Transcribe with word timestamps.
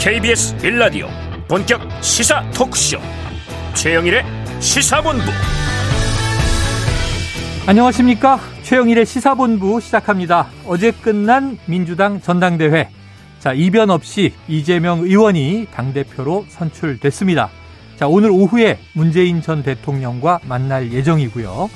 KBS 0.00 0.56
1라디오 0.56 1.08
본격 1.46 1.78
시사 2.02 2.42
토크쇼. 2.52 2.98
최영일의 3.74 4.24
시사본부. 4.58 5.24
안녕하십니까? 7.66 8.40
최영일의 8.62 9.04
시사본부 9.04 9.78
시작합니다. 9.78 10.46
어제 10.66 10.90
끝난 10.90 11.58
민주당 11.66 12.18
전당대회. 12.18 12.88
자 13.40 13.52
이변 13.52 13.90
없이 13.90 14.32
이재명 14.48 15.00
의원이 15.00 15.66
당대표로 15.70 16.46
선출됐습니다. 16.48 17.50
자 17.96 18.08
오늘 18.08 18.30
오후에 18.30 18.78
문재인 18.94 19.42
전 19.42 19.62
대통령과 19.62 20.40
만날 20.44 20.90
예정이고요. 20.90 21.68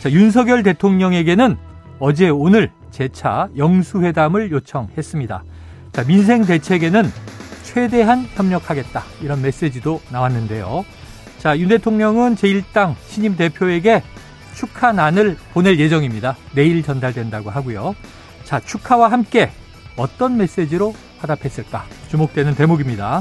자 0.00 0.10
윤석열 0.10 0.64
대통령에게는 0.64 1.56
어제 2.00 2.28
오늘 2.28 2.72
재차 2.90 3.48
영수회담을 3.56 4.50
요청했습니다. 4.50 5.44
자 5.92 6.04
민생 6.04 6.44
대책에는 6.44 7.04
최대한 7.68 8.26
협력하겠다. 8.34 9.04
이런 9.20 9.42
메시지도 9.42 10.00
나왔는데요. 10.10 10.86
자, 11.38 11.58
윤 11.58 11.68
대통령은 11.68 12.34
제1당 12.34 12.94
신임 13.06 13.36
대표에게 13.36 14.02
축하난을 14.54 15.36
보낼 15.52 15.78
예정입니다. 15.78 16.36
내일 16.54 16.82
전달된다고 16.82 17.50
하고요. 17.50 17.94
자, 18.44 18.58
축하와 18.58 19.12
함께 19.12 19.50
어떤 19.96 20.38
메시지로 20.38 20.94
화답했을까? 21.18 21.84
주목되는 22.08 22.54
대목입니다. 22.54 23.20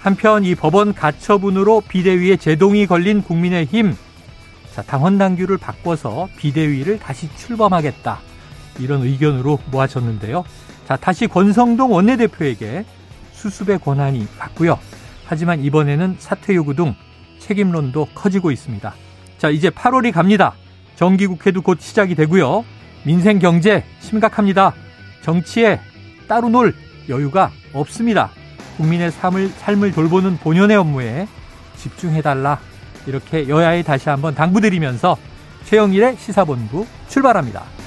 한편 0.00 0.44
이 0.44 0.54
법원 0.54 0.92
가처분으로 0.92 1.80
비대위에 1.88 2.36
제동이 2.36 2.86
걸린 2.86 3.22
국민의힘 3.22 3.96
자, 4.74 4.82
당원 4.82 5.16
당규를 5.16 5.56
바꿔서 5.56 6.28
비대위를 6.36 6.98
다시 6.98 7.34
출범하겠다. 7.36 8.20
이런 8.80 9.02
의견으로 9.02 9.58
모아졌는데요. 9.70 10.44
자, 10.86 10.96
다시 10.96 11.26
권성동 11.26 11.90
원내대표에게 11.90 12.84
수습의 13.38 13.78
권한이 13.78 14.26
갔고요. 14.38 14.78
하지만 15.26 15.62
이번에는 15.62 16.16
사퇴 16.18 16.54
요구 16.54 16.74
등 16.74 16.94
책임론도 17.38 18.08
커지고 18.14 18.50
있습니다. 18.50 18.94
자, 19.38 19.50
이제 19.50 19.70
8월이 19.70 20.12
갑니다. 20.12 20.54
정기국회도 20.96 21.62
곧 21.62 21.80
시작이 21.80 22.14
되고요. 22.14 22.64
민생 23.04 23.38
경제 23.38 23.84
심각합니다. 24.00 24.74
정치에 25.22 25.80
따로 26.26 26.48
놀 26.48 26.74
여유가 27.08 27.50
없습니다. 27.72 28.30
국민의 28.76 29.12
삶을, 29.12 29.48
삶을 29.48 29.92
돌보는 29.92 30.38
본연의 30.38 30.76
업무에 30.76 31.28
집중해달라. 31.76 32.58
이렇게 33.06 33.48
여야에 33.48 33.82
다시 33.82 34.08
한번 34.08 34.34
당부드리면서 34.34 35.16
최영일의 35.64 36.16
시사본부 36.18 36.86
출발합니다. 37.08 37.77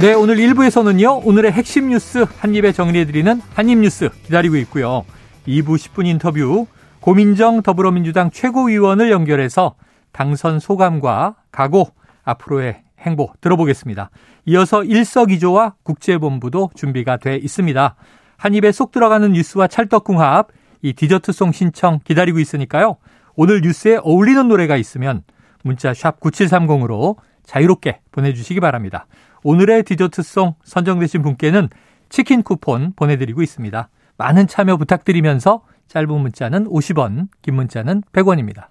네, 0.00 0.14
오늘 0.14 0.36
1부에서는요, 0.36 1.26
오늘의 1.26 1.50
핵심 1.50 1.88
뉴스 1.88 2.24
한입에 2.38 2.70
정리해드리는 2.70 3.40
한입뉴스 3.52 4.10
기다리고 4.22 4.54
있고요. 4.58 5.04
2부 5.48 5.74
10분 5.74 6.06
인터뷰, 6.06 6.68
고민정 7.00 7.62
더불어민주당 7.62 8.30
최고위원을 8.30 9.10
연결해서 9.10 9.74
당선 10.12 10.60
소감과 10.60 11.34
각오, 11.50 11.88
앞으로의 12.22 12.82
행보 13.00 13.32
들어보겠습니다. 13.40 14.10
이어서 14.46 14.84
일석이조와 14.84 15.74
국제본부도 15.82 16.70
준비가 16.76 17.16
돼 17.16 17.34
있습니다. 17.34 17.96
한 18.36 18.54
입에 18.54 18.70
쏙 18.70 18.92
들어가는 18.92 19.32
뉴스와 19.32 19.66
찰떡궁합, 19.66 20.46
이 20.82 20.92
디저트송 20.92 21.50
신청 21.50 21.98
기다리고 22.04 22.38
있으니까요. 22.38 22.98
오늘 23.34 23.62
뉴스에 23.62 23.98
어울리는 24.04 24.46
노래가 24.46 24.76
있으면 24.76 25.24
문자 25.64 25.92
샵 25.92 26.20
9730으로 26.20 27.16
자유롭게 27.48 28.00
보내주시기 28.12 28.60
바랍니다. 28.60 29.06
오늘의 29.42 29.82
디저트송 29.84 30.54
선정되신 30.62 31.22
분께는 31.22 31.68
치킨 32.10 32.42
쿠폰 32.42 32.92
보내드리고 32.94 33.42
있습니다. 33.42 33.88
많은 34.18 34.46
참여 34.46 34.76
부탁드리면서 34.76 35.62
짧은 35.88 36.08
문자는 36.08 36.66
50원, 36.66 37.28
긴 37.40 37.54
문자는 37.54 38.02
100원입니다. 38.12 38.66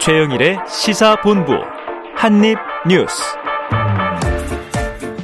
최영일의 0.00 0.58
시사본부 0.66 1.52
한입뉴스 2.16 3.36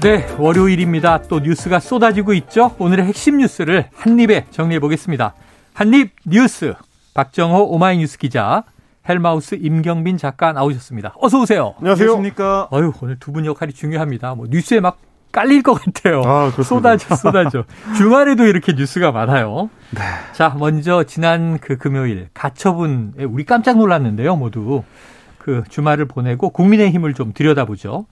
네, 0.03 0.27
월요일입니다. 0.39 1.23
또 1.23 1.41
뉴스가 1.41 1.81
쏟아지고 1.81 2.35
있죠. 2.35 2.77
오늘의 2.79 3.07
핵심 3.07 3.39
뉴스를 3.39 3.89
한입에 3.95 4.45
정리해 4.51 4.79
보겠습니다. 4.79 5.35
한입 5.73 6.13
뉴스 6.27 6.75
박정호 7.21 7.69
오마이뉴스 7.71 8.19
기자 8.19 8.65
헬마우스 9.09 9.55
임경빈 9.55 10.19
작가 10.19 10.53
나오셨습니다. 10.53 11.15
어서 11.19 11.41
오세요. 11.41 11.75
안녕하세요. 11.79 12.11
안녕하십니까. 12.11 12.69
어유 12.71 12.93
오늘 13.01 13.19
두 13.19 13.33
분 13.33 13.47
역할이 13.47 13.73
중요합니다. 13.73 14.35
뭐 14.35 14.47
뉴스에 14.51 14.81
막 14.81 14.99
깔릴 15.33 15.63
것 15.63 15.75
같아요. 15.75 16.21
아, 16.27 16.51
쏟아져, 16.63 17.17
쏟아져. 17.17 17.65
주말에도 17.97 18.45
이렇게 18.45 18.75
뉴스가 18.75 19.13
많아요. 19.13 19.71
네. 19.93 20.01
자, 20.35 20.55
먼저 20.59 21.05
지난 21.05 21.59
그 21.59 21.79
금요일 21.79 22.29
가처분에 22.35 23.25
우리 23.25 23.45
깜짝 23.45 23.79
놀랐는데요, 23.79 24.37
모두. 24.37 24.83
그 25.39 25.63
주말을 25.71 26.05
보내고 26.05 26.51
국민의 26.51 26.91
힘을 26.91 27.15
좀 27.15 27.33
들여다보죠. 27.33 28.05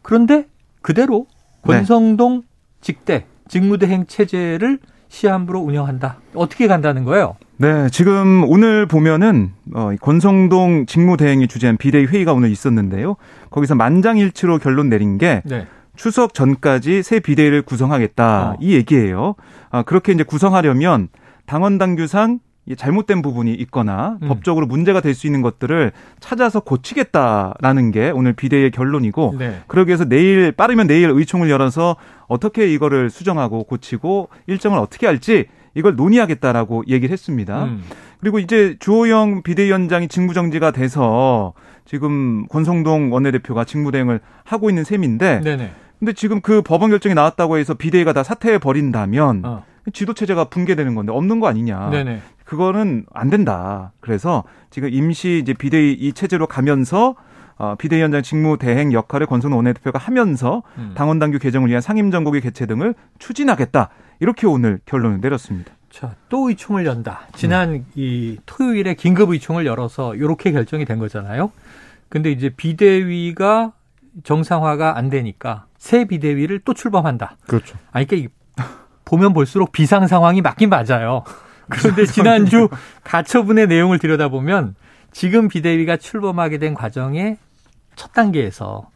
그런데 0.00 0.46
그대로 0.80 1.26
네. 1.66 1.74
권성동 1.74 2.40
네. 2.40 2.46
직대 2.80 3.26
직무대행 3.48 4.06
체제를 4.06 4.78
시한부로 5.08 5.60
운영한다. 5.60 6.16
어떻게 6.34 6.66
간다는 6.66 7.04
거예요? 7.04 7.36
네, 7.58 7.88
지금 7.90 8.44
오늘 8.48 8.86
보면은 8.86 9.52
어, 9.74 9.90
권성동 10.00 10.86
직무대행이 10.86 11.48
주재한 11.48 11.76
비대위 11.76 12.06
회의가 12.06 12.32
오늘 12.32 12.50
있었는데요. 12.50 13.16
거기서 13.50 13.74
만장일치로 13.74 14.58
결론 14.58 14.88
내린 14.88 15.16
게 15.18 15.42
네. 15.44 15.66
추석 15.96 16.34
전까지 16.34 17.02
새 17.02 17.20
비대위를 17.20 17.62
구성하겠다 17.62 18.50
어. 18.50 18.56
이 18.60 18.74
얘기예요. 18.74 19.34
아, 19.70 19.82
그렇게 19.82 20.12
이제 20.12 20.22
구성하려면 20.22 21.08
당원 21.46 21.78
당규상 21.78 22.40
잘못된 22.74 23.22
부분이 23.22 23.54
있거나 23.54 24.18
음. 24.22 24.28
법적으로 24.28 24.66
문제가 24.66 25.00
될 25.00 25.14
수 25.14 25.26
있는 25.26 25.40
것들을 25.40 25.92
찾아서 26.20 26.60
고치겠다라는 26.60 27.90
게 27.90 28.10
오늘 28.10 28.32
비대위의 28.32 28.70
결론이고 28.70 29.36
네. 29.38 29.60
그러기 29.66 29.88
위해서 29.88 30.04
내일 30.04 30.52
빠르면 30.52 30.86
내일 30.86 31.10
의총을 31.10 31.48
열어서 31.48 31.96
어떻게 32.26 32.70
이거를 32.72 33.08
수정하고 33.10 33.64
고치고 33.64 34.28
일정을 34.46 34.78
어떻게 34.78 35.06
할지 35.06 35.46
이걸 35.74 35.94
논의하겠다라고 35.96 36.84
얘기를 36.88 37.12
했습니다. 37.12 37.64
음. 37.64 37.82
그리고 38.20 38.38
이제 38.38 38.76
주호영 38.78 39.42
비대위원장이 39.42 40.08
직무정지가 40.08 40.70
돼서 40.72 41.52
지금 41.84 42.46
권성동 42.48 43.12
원내대표가 43.12 43.64
직무대행을 43.64 44.20
하고 44.44 44.70
있는 44.70 44.84
셈인데 44.84 45.40
네네. 45.42 45.70
근데 45.98 46.12
지금 46.12 46.40
그 46.40 46.62
법원 46.62 46.90
결정이 46.90 47.14
나왔다고 47.14 47.56
해서 47.58 47.74
비대위가 47.74 48.12
다 48.12 48.22
사퇴해 48.22 48.58
버린다면 48.58 49.42
어. 49.44 49.64
지도 49.92 50.14
체제가 50.14 50.44
붕괴되는 50.44 50.94
건데 50.94 51.12
없는 51.12 51.40
거 51.40 51.46
아니냐. 51.46 51.90
네네. 51.90 52.20
그거는 52.46 53.04
안 53.12 53.28
된다. 53.28 53.92
그래서 54.00 54.44
지금 54.70 54.88
임시 54.90 55.40
이제 55.42 55.52
비대위 55.52 55.92
이 55.92 56.12
체제로 56.12 56.46
가면서 56.46 57.16
어, 57.58 57.74
비대위원장 57.76 58.22
직무 58.22 58.56
대행 58.56 58.92
역할을 58.92 59.26
권성동 59.26 59.58
원내대표가 59.58 59.98
하면서 59.98 60.62
음. 60.78 60.92
당원 60.94 61.18
당규 61.18 61.38
개정을 61.38 61.68
위한 61.68 61.80
상임 61.80 62.10
정국의 62.10 62.40
개최 62.40 62.66
등을 62.66 62.94
추진하겠다. 63.18 63.88
이렇게 64.20 64.46
오늘 64.46 64.78
결론을 64.86 65.20
내렸습니다. 65.20 65.72
자, 65.90 66.14
또 66.28 66.48
의총을 66.48 66.86
연다. 66.86 67.22
지난 67.34 67.70
음. 67.70 67.86
이 67.94 68.38
토요일에 68.46 68.94
긴급 68.94 69.30
의총을 69.30 69.66
열어서 69.66 70.14
이렇게 70.14 70.52
결정이 70.52 70.84
된 70.84 70.98
거잖아요. 70.98 71.50
근데 72.08 72.30
이제 72.30 72.50
비대위가 72.50 73.72
정상화가 74.22 74.96
안 74.96 75.10
되니까 75.10 75.64
새 75.78 76.04
비대위를 76.04 76.60
또 76.60 76.74
출범한다. 76.74 77.36
그렇죠. 77.46 77.76
아니, 77.90 78.06
그러니까 78.06 78.32
보면 79.04 79.32
볼수록 79.32 79.72
비상 79.72 80.06
상황이 80.06 80.42
맞긴 80.42 80.68
맞아요. 80.68 81.24
그런데 81.68 82.06
지난주 82.06 82.68
가처분의 83.04 83.66
내용을 83.66 83.98
들여다보면 83.98 84.74
지금 85.12 85.48
비대위가 85.48 85.96
출범하게 85.96 86.58
된 86.58 86.74
과정의 86.74 87.36
첫 87.94 88.12
단계에서 88.12 88.88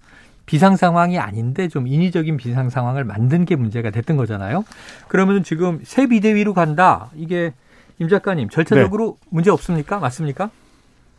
비상 0.46 0.76
상황이 0.76 1.18
아닌데 1.18 1.68
좀 1.68 1.86
인위적인 1.86 2.36
비상 2.36 2.70
상황을 2.70 3.04
만든 3.04 3.44
게 3.44 3.56
문제가 3.56 3.90
됐던 3.90 4.16
거잖아요. 4.16 4.64
그러면 5.08 5.44
지금 5.44 5.80
새 5.84 6.06
비대위로 6.06 6.54
간다. 6.54 7.08
이게 7.14 7.52
임 8.00 8.08
작가님 8.08 8.48
절차적으로 8.48 9.18
네. 9.20 9.26
문제 9.30 9.50
없습니까? 9.50 9.98
맞습니까? 10.00 10.50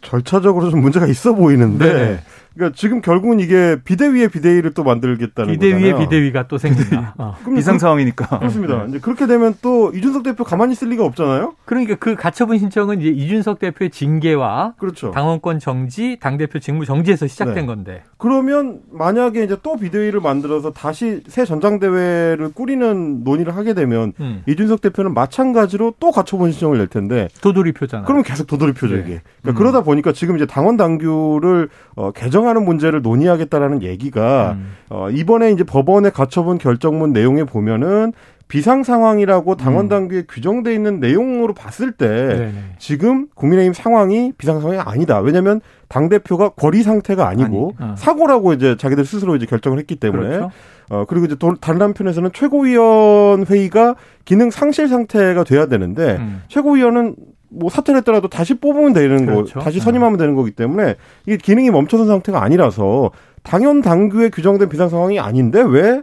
절차적으로 0.02 0.70
좀 0.70 0.82
문제가 0.82 1.08
있어 1.08 1.34
보이는데 1.34 1.94
네. 1.94 2.24
그러니까 2.54 2.76
지금 2.78 3.02
결국은 3.02 3.40
이게 3.40 3.78
비대위의 3.84 4.30
비대위를 4.30 4.74
또 4.74 4.84
만들겠다는 4.84 5.54
비대위의 5.54 5.94
거잖아요. 5.94 6.10
비대위가 6.10 6.48
또 6.48 6.58
생긴다. 6.58 7.16
어. 7.18 7.36
비상 7.56 7.80
상황이니까. 7.80 8.40
그렇습니다. 8.40 8.86
이제 8.90 9.00
그렇게 9.00 9.26
되면 9.26 9.56
또 9.62 9.92
이준석 9.94 10.24
대표 10.24 10.44
가만히 10.44 10.74
있을 10.74 10.90
리가 10.90 11.06
없잖아요. 11.06 11.54
그러니까 11.64 11.96
그 11.96 12.16
가처분 12.16 12.58
신청은 12.58 13.00
이제 13.00 13.10
이준석 13.10 13.60
대표의 13.60 13.90
징계와 13.92 14.74
그렇죠. 14.78 15.12
당원권 15.12 15.60
정지, 15.60 16.18
당 16.20 16.38
대표 16.38 16.60
직무 16.60 16.84
정지에서 16.86 17.26
시작된 17.26 17.56
네. 17.56 17.66
건데. 17.66 18.04
그러면 18.18 18.80
만약에 18.92 19.44
이제 19.44 19.56
또 19.64 19.78
비대위를 19.78 20.20
만들어서 20.20 20.72
다시 20.74 21.22
새 21.28 21.46
전당대회를 21.46 22.52
꾸리는 22.54 23.24
논의를 23.24 23.56
하게 23.56 23.74
되면 23.74 24.12
음. 24.20 24.44
이준석 24.46 24.82
대표는 24.82 25.14
마찬가지로 25.14 25.94
또 26.02 26.12
가처분 26.12 26.52
신청을 26.52 26.80
낼 26.80 26.88
텐데 26.88 27.30
도돌이표잖아. 27.42 28.04
그러면 28.04 28.24
계속 28.24 28.46
도돌이표죠 28.48 28.96
네. 28.96 29.02
이게. 29.02 29.22
그러니까 29.42 29.52
음. 29.52 29.56
그러다 29.56 29.84
보니까 29.84 30.12
지금 30.12 30.36
이제 30.36 30.46
당원 30.46 30.76
당규를 30.76 31.70
어, 31.96 32.12
개정 32.12 32.41
하는 32.48 32.66
문제를 32.66 33.02
논의하겠다라는 33.02 33.84
얘기가 33.84 34.58
음. 34.58 34.72
어, 34.90 35.10
이번에 35.10 35.52
이제 35.52 35.64
법원의 35.64 36.12
가처분 36.12 36.58
결정문 36.58 37.14
내용에 37.14 37.44
보면은 37.44 38.14
비상 38.52 38.84
상황이라고 38.84 39.56
당원 39.56 39.86
음. 39.86 39.90
당규에 39.90 40.20
음. 40.20 40.24
규정돼 40.28 40.74
있는 40.74 41.00
내용으로 41.00 41.54
봤을 41.54 41.94
때 41.94 42.08
네네. 42.08 42.54
지금 42.80 43.28
국민의힘 43.34 43.72
상황이 43.72 44.34
비상 44.38 44.60
상황이 44.60 44.78
아니다. 44.78 45.22
왜냐하면 45.22 45.62
당 45.88 46.10
대표가 46.10 46.50
거리 46.50 46.84
상태가 46.84 47.30
아니고 47.30 47.76
아니, 47.80 47.92
어. 47.92 47.96
사고라고 47.96 48.52
이제 48.52 48.76
자기들 48.76 49.06
스스로 49.06 49.38
이제 49.38 49.46
결정을 49.46 49.80
했기 49.80 49.96
때문에 49.96 50.28
그렇죠. 50.28 50.52
어 50.90 51.06
그리고 51.08 51.28
이제 51.28 51.36
또 51.40 51.56
다른 51.62 51.82
한편에서는 51.82 52.32
최고위원 52.34 53.46
회의가 53.46 53.96
기능 54.26 54.50
상실 54.50 54.90
상태가 54.90 55.46
돼야 55.46 55.68
되는데 55.68 56.18
음. 56.20 56.44
최고위원은 56.50 57.16
뭐 57.52 57.70
사퇴를 57.70 58.00
했더라도 58.00 58.28
다시 58.30 58.54
뽑으면 58.56 58.94
되는 58.94 59.26
그렇죠. 59.26 59.60
거, 59.60 59.66
다시 59.66 59.80
네. 59.80 59.84
선임하면 59.86 60.18
되는 60.18 60.36
거기 60.36 60.52
때문에 60.52 60.96
이게 61.26 61.38
기능이 61.38 61.70
멈춰선 61.70 62.08
상태가 62.08 62.42
아니라서 62.44 63.12
당연 63.44 63.82
당규에 63.82 64.30
규정된 64.30 64.70
비상 64.70 64.90
상황이 64.90 65.20
아닌데 65.20 65.62
왜 65.62 66.02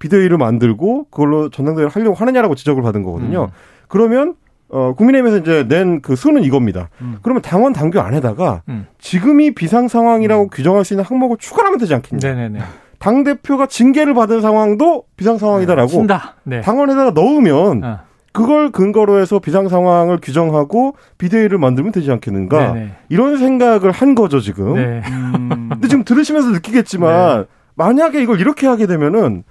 비대위를 0.00 0.38
만들고 0.38 1.06
그걸로 1.10 1.50
전당대회를 1.50 1.90
하려고 1.90 2.14
하느냐라고 2.14 2.54
지적을 2.54 2.82
받은 2.82 3.02
거거든요. 3.02 3.44
음. 3.44 3.48
그러면 3.88 4.34
어 4.70 4.92
국민의힘에서 4.94 5.38
이제 5.38 5.64
낸 5.66 6.00
그 6.02 6.14
수는 6.14 6.42
이겁니다. 6.42 6.90
음. 7.00 7.18
그러면 7.22 7.42
당원 7.42 7.72
당규 7.72 8.00
안에다가 8.00 8.62
음. 8.68 8.86
지금이 8.98 9.54
비상 9.54 9.88
상황이라고 9.88 10.44
음. 10.44 10.48
규정할 10.52 10.84
수 10.84 10.94
있는 10.94 11.04
항목을 11.04 11.36
추가하면 11.38 11.78
되지 11.78 11.94
않겠냐. 11.94 12.20
네네네. 12.28 12.60
당 12.98 13.22
대표가 13.24 13.66
징계를 13.66 14.12
받은 14.14 14.40
상황도 14.40 15.04
비상 15.16 15.38
상황이다라고 15.38 16.06
네. 16.44 16.60
당원에다가 16.60 17.12
넣으면 17.12 17.84
어. 17.84 18.00
그걸 18.32 18.70
근거로 18.70 19.20
해서 19.20 19.38
비상 19.38 19.68
상황을 19.68 20.18
규정하고 20.20 20.94
비대위를 21.18 21.58
만들면 21.58 21.92
되지 21.92 22.10
않겠는가 22.12 22.72
네네. 22.72 22.90
이런 23.08 23.38
생각을 23.38 23.90
한 23.90 24.14
거죠 24.14 24.40
지금. 24.40 24.74
네. 24.74 25.02
음. 25.06 25.68
근데 25.72 25.88
지금 25.88 26.04
들으시면서 26.04 26.50
느끼겠지만 26.50 27.40
네. 27.40 27.44
만약에 27.74 28.22
이걸 28.22 28.40
이렇게 28.40 28.66
하게 28.66 28.86
되면은 28.86 29.44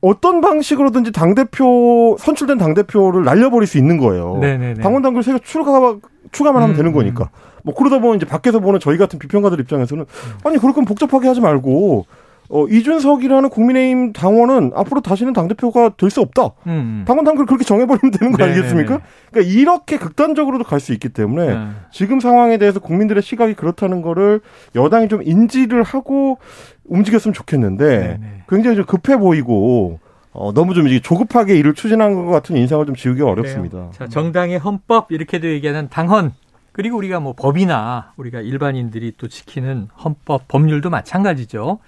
어떤 0.00 0.40
방식으로든지 0.40 1.12
당 1.12 1.34
대표 1.34 2.16
선출된 2.18 2.56
당 2.58 2.74
대표를 2.74 3.24
날려버릴 3.24 3.66
수 3.66 3.78
있는 3.78 3.98
거예요. 3.98 4.38
네네네. 4.40 4.80
당원 4.80 5.02
당규를 5.02 5.22
세개 5.22 5.40
추가 5.40 5.96
추가만 6.30 6.62
하면 6.62 6.74
음, 6.74 6.76
되는 6.76 6.92
거니까. 6.92 7.24
음. 7.24 7.48
뭐 7.64 7.74
그러다 7.74 7.98
보면 7.98 8.16
이제 8.16 8.26
밖에서 8.26 8.60
보는 8.60 8.80
저희 8.80 8.96
같은 8.96 9.18
비평가들 9.18 9.60
입장에서는 9.60 10.04
아니 10.44 10.58
그럴 10.58 10.72
거면 10.72 10.86
복잡하게 10.86 11.28
하지 11.28 11.40
말고 11.40 12.06
어, 12.50 12.66
이준석이라는 12.66 13.50
국민의힘 13.50 14.12
당원은 14.14 14.72
앞으로 14.74 15.02
다시는 15.02 15.34
당대표가 15.34 15.90
될 15.98 16.08
수 16.10 16.20
없다. 16.22 16.44
음, 16.66 16.70
음. 16.70 17.04
당원 17.06 17.24
당규를 17.26 17.46
그렇게 17.46 17.64
정해버리면 17.64 18.10
되는 18.12 18.32
거 18.32 18.42
아니겠습니까? 18.42 19.00
그러니까 19.30 19.52
이렇게 19.54 19.98
극단적으로도 19.98 20.64
갈 20.64 20.80
수 20.80 20.92
있기 20.94 21.10
때문에 21.10 21.54
네. 21.54 21.68
지금 21.92 22.20
상황에 22.20 22.56
대해서 22.56 22.80
국민들의 22.80 23.22
시각이 23.22 23.52
그렇다는 23.54 24.00
거를 24.00 24.40
여당이 24.74 25.08
좀 25.08 25.22
인지를 25.22 25.82
하고 25.82 26.38
움직였으면 26.86 27.34
좋겠는데 27.34 27.98
네네. 27.98 28.42
굉장히 28.48 28.76
좀 28.76 28.86
급해 28.86 29.18
보이고 29.18 29.98
어, 30.32 30.52
너무 30.54 30.72
좀 30.72 30.86
조급하게 31.02 31.56
일을 31.56 31.74
추진한 31.74 32.14
것 32.14 32.30
같은 32.30 32.56
인상을 32.56 32.86
좀 32.86 32.94
지우기 32.94 33.20
어렵습니다. 33.22 33.90
자, 33.92 34.06
정당의 34.08 34.58
헌법 34.58 35.10
이렇게도 35.10 35.48
얘기하는 35.48 35.88
당헌 35.90 36.32
그리고 36.72 36.96
우리가 36.96 37.18
뭐 37.20 37.34
법이나 37.36 38.12
우리가 38.16 38.40
일반인들이 38.40 39.14
또 39.18 39.26
지키는 39.26 39.88
헌법 40.02 40.46
법률도 40.48 40.90
마찬가지죠. 40.90 41.80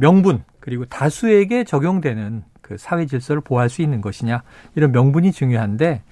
명분 0.00 0.42
그리고 0.58 0.84
다수에게 0.86 1.64
적용되는 1.64 2.42
그 2.60 2.76
사회 2.78 3.06
질서를 3.06 3.40
보호할 3.42 3.68
수 3.68 3.82
있는 3.82 4.00
것이냐 4.00 4.42
이런 4.74 4.92
명분이 4.92 5.32
중요한데 5.32 6.02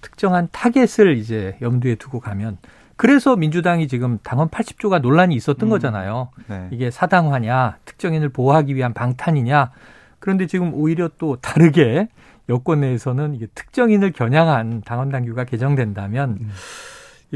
특정한 0.00 0.48
타겟을 0.52 1.16
이제 1.16 1.56
염두에 1.60 1.94
두고 1.94 2.20
가면 2.20 2.58
그래서 2.96 3.36
민주당이 3.36 3.88
지금 3.88 4.18
당헌 4.22 4.48
80조가 4.48 5.00
논란이 5.00 5.34
있었던 5.34 5.68
음. 5.68 5.70
거잖아요. 5.70 6.30
네. 6.48 6.68
이게 6.70 6.90
사당화냐, 6.90 7.76
특정인을 7.84 8.30
보호하기 8.30 8.74
위한 8.74 8.94
방탄이냐. 8.94 9.70
그런데 10.18 10.46
지금 10.46 10.72
오히려 10.72 11.10
또 11.18 11.36
다르게 11.36 12.08
여권 12.48 12.80
내에서는 12.80 13.34
이게 13.34 13.46
특정인을 13.54 14.12
겨냥한 14.12 14.82
당헌 14.86 15.10
당규가 15.10 15.44
개정된다면 15.44 16.38
음. 16.40 16.50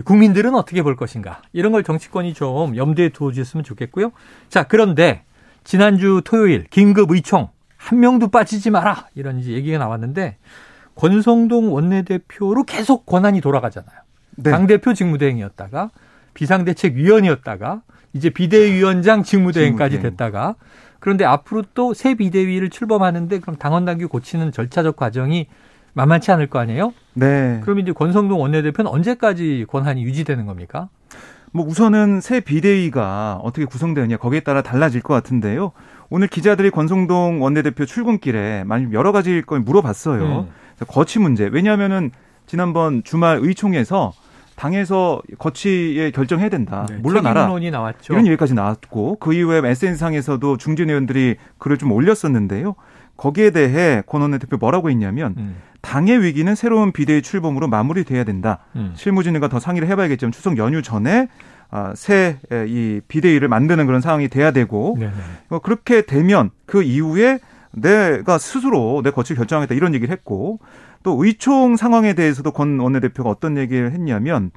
국민들은 0.04 0.54
어떻게 0.54 0.82
볼 0.82 0.96
것인가 0.96 1.42
이런 1.52 1.72
걸 1.72 1.82
정치권이 1.82 2.32
좀 2.32 2.76
염두에 2.76 3.10
두어 3.10 3.32
주셨으면 3.32 3.64
좋겠고요. 3.64 4.12
자 4.48 4.62
그런데 4.62 5.24
지난주 5.64 6.22
토요일 6.24 6.64
긴급 6.70 7.10
의총 7.10 7.48
한 7.76 8.00
명도 8.00 8.28
빠지지 8.28 8.70
마라 8.70 9.06
이런 9.14 9.42
얘기가 9.42 9.78
나왔는데 9.78 10.36
권성동 10.96 11.72
원내대표로 11.72 12.64
계속 12.64 13.06
권한이 13.06 13.40
돌아가잖아요. 13.40 13.96
네. 14.36 14.50
당 14.50 14.66
대표 14.66 14.92
직무대행이었다가 14.94 15.90
비상대책위원이었다가 16.34 17.82
이제 18.12 18.30
비대위원장 18.30 19.22
직무대행까지 19.22 19.92
직무대행. 19.96 20.16
됐다가 20.16 20.56
그런데 20.98 21.24
앞으로 21.24 21.62
또 21.74 21.94
새 21.94 22.14
비대위를 22.14 22.68
출범하는데 22.70 23.38
그럼 23.40 23.56
당원 23.56 23.84
당규 23.84 24.08
고치는 24.08 24.52
절차적 24.52 24.96
과정이 24.96 25.46
만만치 25.94 26.30
않을 26.32 26.48
거 26.48 26.58
아니에요? 26.58 26.92
네. 27.14 27.60
그럼 27.64 27.78
이제 27.80 27.92
권성동 27.92 28.40
원내대표는 28.40 28.90
언제까지 28.90 29.66
권한이 29.68 30.02
유지되는 30.04 30.46
겁니까? 30.46 30.88
뭐 31.52 31.67
우선은 31.67 32.20
새 32.20 32.41
비대위가 32.41 33.41
어떻게 33.43 33.64
구성되느냐 33.64 34.17
거기에 34.19 34.41
따라 34.41 34.62
달라질 34.62 35.00
것 35.00 35.14
같은데요. 35.14 35.73
오늘 36.08 36.29
기자들이 36.29 36.70
권성동 36.70 37.43
원내대표 37.43 37.87
출근길에 37.87 38.64
많이 38.64 38.93
여러 38.93 39.12
가지 39.12 39.43
걸 39.43 39.61
물어봤어요. 39.61 40.23
음. 40.23 40.49
거치 40.87 41.19
문제. 41.19 41.47
왜냐하면은 41.47 42.11
지난번 42.47 43.02
주말 43.05 43.38
의총에서 43.43 44.12
당에서 44.56 45.23
거치에 45.38 46.11
결정해야 46.11 46.49
된다. 46.50 46.87
네, 46.88 46.97
물러나라. 46.97 47.47
나왔죠. 47.47 48.12
이런 48.12 48.26
얘기까지 48.26 48.55
나왔고 48.55 49.17
그 49.19 49.32
이후에 49.32 49.62
SNS상에서도 49.64 50.56
중진 50.58 50.91
의원들이 50.91 51.37
글을 51.58 51.79
좀 51.79 51.93
올렸었는데요. 51.93 52.75
거기에 53.20 53.50
대해 53.50 54.02
권 54.06 54.22
원내 54.22 54.38
대표 54.38 54.56
뭐라고 54.56 54.88
했냐면 54.88 55.34
음. 55.37 55.56
당의 55.82 56.22
위기는 56.22 56.55
새로운 56.55 56.90
비대위 56.90 57.20
출범으로 57.20 57.69
마무리돼야 57.69 58.25
된다. 58.25 58.61
음. 58.76 58.93
실무진과 58.96 59.49
더 59.49 59.61
상의를 59.61 59.88
해봐야겠지만 59.88 60.32
추석 60.32 60.56
연휴 60.56 60.81
전에 60.81 61.28
아, 61.70 61.93
새이 61.94 63.02
비대위를 63.06 63.49
만드는 63.49 63.84
그런 63.84 64.00
상황이 64.00 64.28
돼야 64.28 64.52
되고 64.52 64.96
네네. 64.99 65.12
어, 65.50 65.58
그렇게 65.58 66.00
되면 66.00 66.50
그 66.64 66.82
이후에 66.82 67.41
내가 67.72 68.39
스스로 68.39 69.03
내 69.05 69.10
거취를 69.10 69.36
결정하겠다 69.36 69.74
이런 69.74 69.94
얘기를 69.94 70.10
했고 70.10 70.58
또 71.03 71.22
의총 71.22 71.77
상황에 71.77 72.15
대해서도 72.15 72.53
권 72.53 72.79
원내대표가 72.79 73.29
어떤 73.29 73.58
얘기를 73.58 73.93
했냐면 73.93 74.50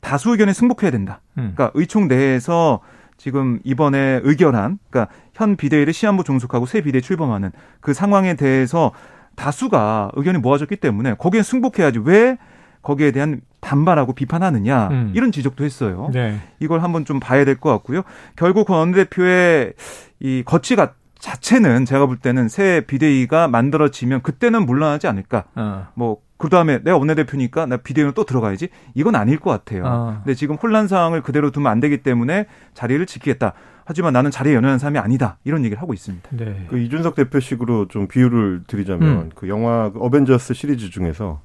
다수 0.00 0.30
의견에 0.30 0.52
승복해야 0.52 0.90
된다. 0.90 1.20
음. 1.38 1.52
그러니까 1.54 1.70
의총 1.74 2.08
내에서 2.08 2.80
지금 3.18 3.58
이번에 3.64 4.20
의결한 4.22 4.78
그러니까 4.88 5.12
현 5.34 5.56
비대위를 5.56 5.92
시한부 5.92 6.24
종속하고 6.24 6.64
새 6.64 6.80
비대위 6.80 7.02
출범하는 7.02 7.50
그 7.80 7.92
상황에 7.92 8.34
대해서 8.34 8.92
다수가 9.36 10.12
의견이 10.14 10.38
모아졌기 10.38 10.76
때문에 10.76 11.14
거기에 11.14 11.42
승복해야지 11.42 12.00
왜 12.04 12.38
거기에 12.82 13.10
대한 13.10 13.40
반발하고 13.60 14.12
비판하느냐 14.14 14.88
음. 14.88 15.12
이런 15.14 15.32
지적도 15.32 15.64
했어요. 15.64 16.10
네. 16.12 16.38
이걸 16.60 16.82
한번 16.82 17.04
좀 17.04 17.18
봐야 17.20 17.44
될 17.44 17.56
것 17.56 17.70
같고요. 17.70 18.02
결국 18.36 18.66
권 18.68 18.78
원내대표의 18.78 19.74
이 20.20 20.42
거치가 20.46 20.94
자체는 21.18 21.84
제가 21.84 22.06
볼 22.06 22.16
때는 22.16 22.48
새 22.48 22.82
비대위가 22.86 23.48
만들어지면 23.48 24.22
그때는 24.22 24.66
물러나지 24.66 25.06
않을까. 25.06 25.44
어. 25.54 25.88
뭐 25.94 26.28
그 26.38 26.48
다음에 26.48 26.78
내가 26.82 26.96
원내대표니까 26.96 27.66
나 27.66 27.76
비대위는 27.76 28.14
또 28.14 28.24
들어가야지. 28.24 28.68
이건 28.94 29.16
아닐 29.16 29.38
것 29.38 29.50
같아요. 29.50 29.82
어. 29.84 30.20
근데 30.24 30.34
지금 30.34 30.54
혼란 30.54 30.88
상황을 30.88 31.20
그대로 31.20 31.50
두면 31.50 31.70
안 31.70 31.80
되기 31.80 31.98
때문에 31.98 32.46
자리를 32.74 33.04
지키겠다. 33.04 33.52
하지만 33.84 34.12
나는 34.12 34.30
자리에 34.30 34.54
연연한 34.54 34.78
사람이 34.78 34.98
아니다. 34.98 35.38
이런 35.44 35.64
얘기를 35.64 35.82
하고 35.82 35.92
있습니다. 35.94 36.28
네. 36.32 36.66
그 36.70 36.78
이준석 36.78 37.16
대표식으로 37.16 37.88
좀 37.88 38.06
비유를 38.06 38.62
드리자면 38.66 39.08
음. 39.08 39.30
그 39.34 39.48
영화 39.48 39.90
그 39.90 39.98
어벤져스 39.98 40.54
시리즈 40.54 40.90
중에서 40.90 41.40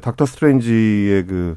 닥터 0.00 0.24
스트레인지의 0.24 1.26
그 1.26 1.56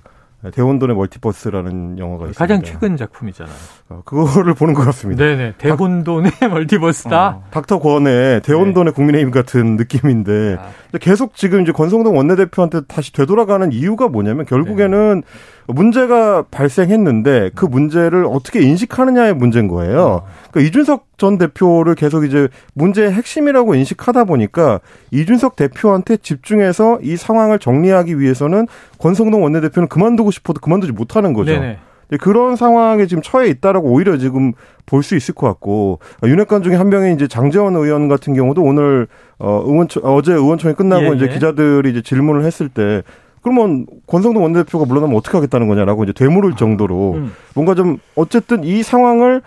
대혼돈의 0.51 0.95
멀티버스라는 0.95 1.99
영화가 1.99 2.25
있습니다. 2.25 2.39
가장 2.39 2.61
최근 2.63 2.97
작품이잖아요. 2.97 3.55
어, 3.89 4.01
그거를 4.05 4.53
보는 4.53 4.73
것 4.73 4.83
같습니다. 4.85 5.23
네네. 5.23 5.53
대혼돈의 5.57 6.31
닥, 6.31 6.47
멀티버스다. 6.53 7.27
어, 7.29 7.43
닥터 7.51 7.79
권의 7.79 8.41
대혼돈의 8.41 8.91
네. 8.91 8.95
국민의힘 8.95 9.31
같은 9.31 9.77
느낌인데 9.77 10.57
아. 10.59 10.69
계속 10.99 11.35
지금 11.35 11.61
이제 11.61 11.71
권성동 11.71 12.17
원내대표한테 12.17 12.81
다시 12.87 13.13
되돌아가는 13.13 13.71
이유가 13.71 14.07
뭐냐면 14.07 14.45
결국에는 14.45 15.21
네. 15.21 15.27
문제가 15.67 16.43
발생했는데 16.51 17.51
그 17.55 17.65
문제를 17.65 18.25
어떻게 18.25 18.61
인식하느냐의 18.61 19.33
문제인 19.33 19.67
거예요. 19.67 20.23
그러니까 20.51 20.67
이준석 20.69 21.05
전 21.17 21.37
대표를 21.37 21.95
계속 21.95 22.25
이제 22.25 22.49
문제의 22.73 23.13
핵심이라고 23.13 23.75
인식하다 23.75 24.25
보니까 24.25 24.79
이준석 25.11 25.55
대표한테 25.55 26.17
집중해서 26.17 26.99
이 27.01 27.15
상황을 27.15 27.59
정리하기 27.59 28.19
위해서는 28.19 28.67
권성동 28.97 29.43
원내대표는 29.43 29.87
그만두고 29.87 30.31
싶어도 30.31 30.59
그만두지 30.59 30.91
못하는 30.93 31.33
거죠. 31.33 31.53
네네. 31.53 31.77
그런 32.19 32.55
상황에 32.55 33.07
지금 33.07 33.23
처해 33.23 33.47
있다라고 33.47 33.89
오히려 33.89 34.17
지금 34.17 34.53
볼 34.85 35.01
수 35.01 35.15
있을 35.15 35.33
것 35.33 35.47
같고 35.47 35.99
윤핵관 36.23 36.61
중에 36.61 36.75
한 36.75 36.89
명이 36.89 37.13
이제 37.13 37.27
장재원 37.27 37.75
의원 37.75 38.07
같은 38.07 38.33
경우도 38.33 38.61
오늘 38.61 39.07
어 39.39 39.63
의원총 39.65 40.03
어제 40.05 40.33
의원총회 40.33 40.75
끝나고 40.75 41.05
예, 41.05 41.15
이제 41.15 41.25
예. 41.25 41.29
기자들이 41.29 41.89
이제 41.89 42.01
질문을 42.01 42.43
했을 42.43 42.69
때 42.69 43.01
그러면 43.43 43.85
권성동 44.07 44.41
원내대표가 44.41 44.85
물러나면 44.85 45.15
어떻게 45.15 45.37
하겠다는 45.37 45.67
거냐라고 45.67 46.03
이제 46.05 46.13
되물을 46.13 46.53
정도로 46.55 47.13
음. 47.15 47.33
뭔가 47.53 47.75
좀 47.75 47.97
어쨌든 48.15 48.63
이 48.63 48.81
상황을 48.83 49.41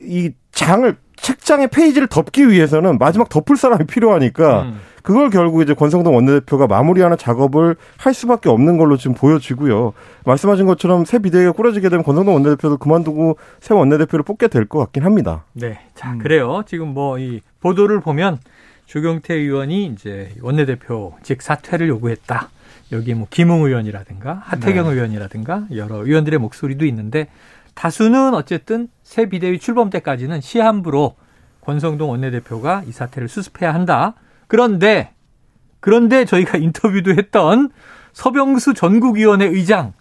이 0.00 0.32
장을 0.52 0.96
책장의 1.16 1.68
페이지를 1.68 2.08
덮기 2.08 2.48
위해서는 2.48 2.98
마지막 2.98 3.28
덮을 3.28 3.56
사람이 3.56 3.84
필요하니까 3.86 4.62
음. 4.62 4.80
그걸 5.02 5.30
결국 5.30 5.62
이제 5.62 5.74
권성동 5.74 6.14
원내대표가 6.14 6.66
마무리하는 6.66 7.16
작업을 7.16 7.76
할 7.96 8.14
수밖에 8.14 8.48
없는 8.48 8.76
걸로 8.76 8.96
지금 8.96 9.14
보여지고요. 9.14 9.92
말씀하신 10.24 10.66
것처럼 10.66 11.04
새 11.04 11.18
비대위가 11.18 11.52
꾸려지게 11.52 11.88
되면 11.88 12.04
권성동 12.04 12.34
원내대표도 12.34 12.76
그만두고 12.78 13.36
새 13.60 13.74
원내대표를 13.74 14.22
뽑게 14.24 14.48
될 14.48 14.66
것 14.66 14.78
같긴 14.80 15.04
합니다. 15.04 15.44
네. 15.54 15.78
자, 15.94 16.12
음. 16.12 16.18
그래요. 16.18 16.62
지금 16.66 16.88
뭐 16.94 17.18
이 17.18 17.40
보도를 17.60 18.00
보면 18.00 18.38
조경태 18.86 19.34
의원이 19.34 19.86
이제 19.86 20.30
원내대표 20.42 21.14
즉 21.22 21.42
사퇴를 21.42 21.88
요구했다. 21.88 22.48
여기 22.92 23.14
뭐 23.14 23.26
김웅 23.30 23.62
의원이라든가 23.62 24.42
하태경 24.44 24.86
네. 24.86 24.94
의원이라든가 24.94 25.66
여러 25.74 26.04
의원들의 26.04 26.38
목소리도 26.38 26.86
있는데 26.86 27.28
다수는 27.74 28.34
어쨌든 28.34 28.88
새 29.02 29.26
비대위 29.26 29.58
출범 29.58 29.90
때까지는 29.90 30.40
시한부로 30.40 31.14
권성동 31.60 32.10
원내대표가 32.10 32.82
이 32.86 32.92
사태를 32.92 33.28
수습해야 33.28 33.74
한다. 33.74 34.14
그런데 34.46 35.12
그런데 35.80 36.24
저희가 36.24 36.58
인터뷰도 36.58 37.12
했던 37.12 37.70
서병수 38.14 38.74
전국위원회 38.74 39.44
의장 39.46 39.92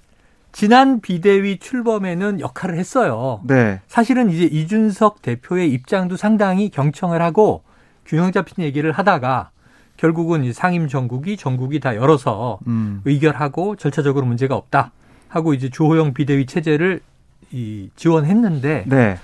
지난 0.52 1.02
비대위 1.02 1.60
출범에는 1.60 2.40
역할을 2.40 2.80
했어요. 2.80 3.42
네. 3.46 3.82
사실은 3.88 4.32
이제 4.32 4.46
이준석 4.46 5.22
대표의 5.22 5.72
입장도 5.72 6.18
상당히 6.18 6.70
경청을 6.70 7.22
하고 7.22 7.64
균형 8.06 8.32
잡힌 8.32 8.64
얘기를 8.64 8.92
하다가 8.92 9.52
결국은 9.98 10.54
상임 10.54 10.88
전국이 10.88 11.36
전국이 11.38 11.80
다 11.80 11.96
열어서 11.96 12.60
음. 12.68 13.02
의결하고 13.06 13.76
절차적으로 13.76 14.26
문제가 14.26 14.56
없다 14.56 14.92
하고 15.28 15.54
이제 15.54 15.70
주호영 15.70 16.14
비대위 16.14 16.46
체제를 16.46 17.02
이 17.52 17.90
지원했는데 17.96 18.86
네. 18.88 19.18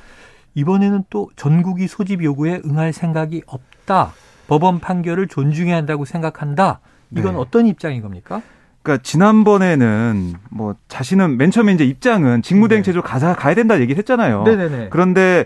이번에는 0.55 1.05
또 1.09 1.29
전국이 1.35 1.87
소집 1.87 2.23
요구에 2.23 2.61
응할 2.65 2.93
생각이 2.93 3.43
없다. 3.45 4.13
법원 4.47 4.79
판결을 4.79 5.27
존중해야 5.27 5.75
한다고 5.75 6.05
생각한다. 6.05 6.79
이건 7.11 7.33
네. 7.33 7.39
어떤 7.39 7.67
입장인 7.67 8.01
겁니까? 8.01 8.41
그러니까 8.81 9.01
지난번에는 9.03 10.33
뭐 10.49 10.75
자신은 10.89 11.37
맨 11.37 11.51
처음에 11.51 11.73
이제 11.73 11.85
입장은 11.85 12.41
직무대행 12.41 12.81
네. 12.81 12.85
체제로 12.85 13.01
가자 13.01 13.33
가야 13.33 13.55
된다 13.55 13.79
얘기를 13.79 13.97
했잖아요. 13.99 14.43
네네네. 14.43 14.89
그런데 14.89 15.45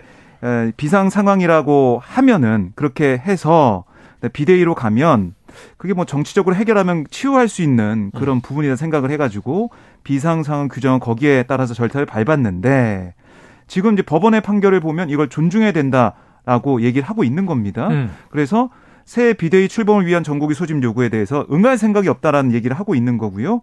비상 0.76 1.10
상황이라고 1.10 2.00
하면은 2.02 2.72
그렇게 2.74 3.18
해서 3.18 3.84
네, 3.86 3.87
비대위로 4.32 4.74
가면 4.74 5.34
그게 5.76 5.94
뭐 5.94 6.04
정치적으로 6.04 6.56
해결하면 6.56 7.06
치유할 7.10 7.48
수 7.48 7.62
있는 7.62 8.10
그런 8.14 8.38
음. 8.38 8.40
부분이라 8.40 8.76
생각을 8.76 9.10
해가지고 9.12 9.70
비상 10.02 10.42
상황 10.42 10.68
규정은 10.68 10.98
거기에 10.98 11.44
따라서 11.44 11.74
절차를 11.74 12.06
밟았는데 12.06 13.14
지금 13.66 13.92
이제 13.92 14.02
법원의 14.02 14.40
판결을 14.40 14.80
보면 14.80 15.10
이걸 15.10 15.28
존중해야 15.28 15.72
된다라고 15.72 16.82
얘기를 16.82 17.06
하고 17.08 17.22
있는 17.22 17.46
겁니다. 17.46 17.88
음. 17.88 18.10
그래서 18.30 18.70
새 19.04 19.32
비대위 19.34 19.68
출범을 19.68 20.06
위한 20.06 20.22
전국의 20.22 20.54
소집 20.54 20.82
요구에 20.82 21.08
대해서 21.08 21.46
응할 21.50 21.78
생각이 21.78 22.08
없다라는 22.08 22.52
얘기를 22.52 22.76
하고 22.78 22.94
있는 22.94 23.18
거고요. 23.18 23.62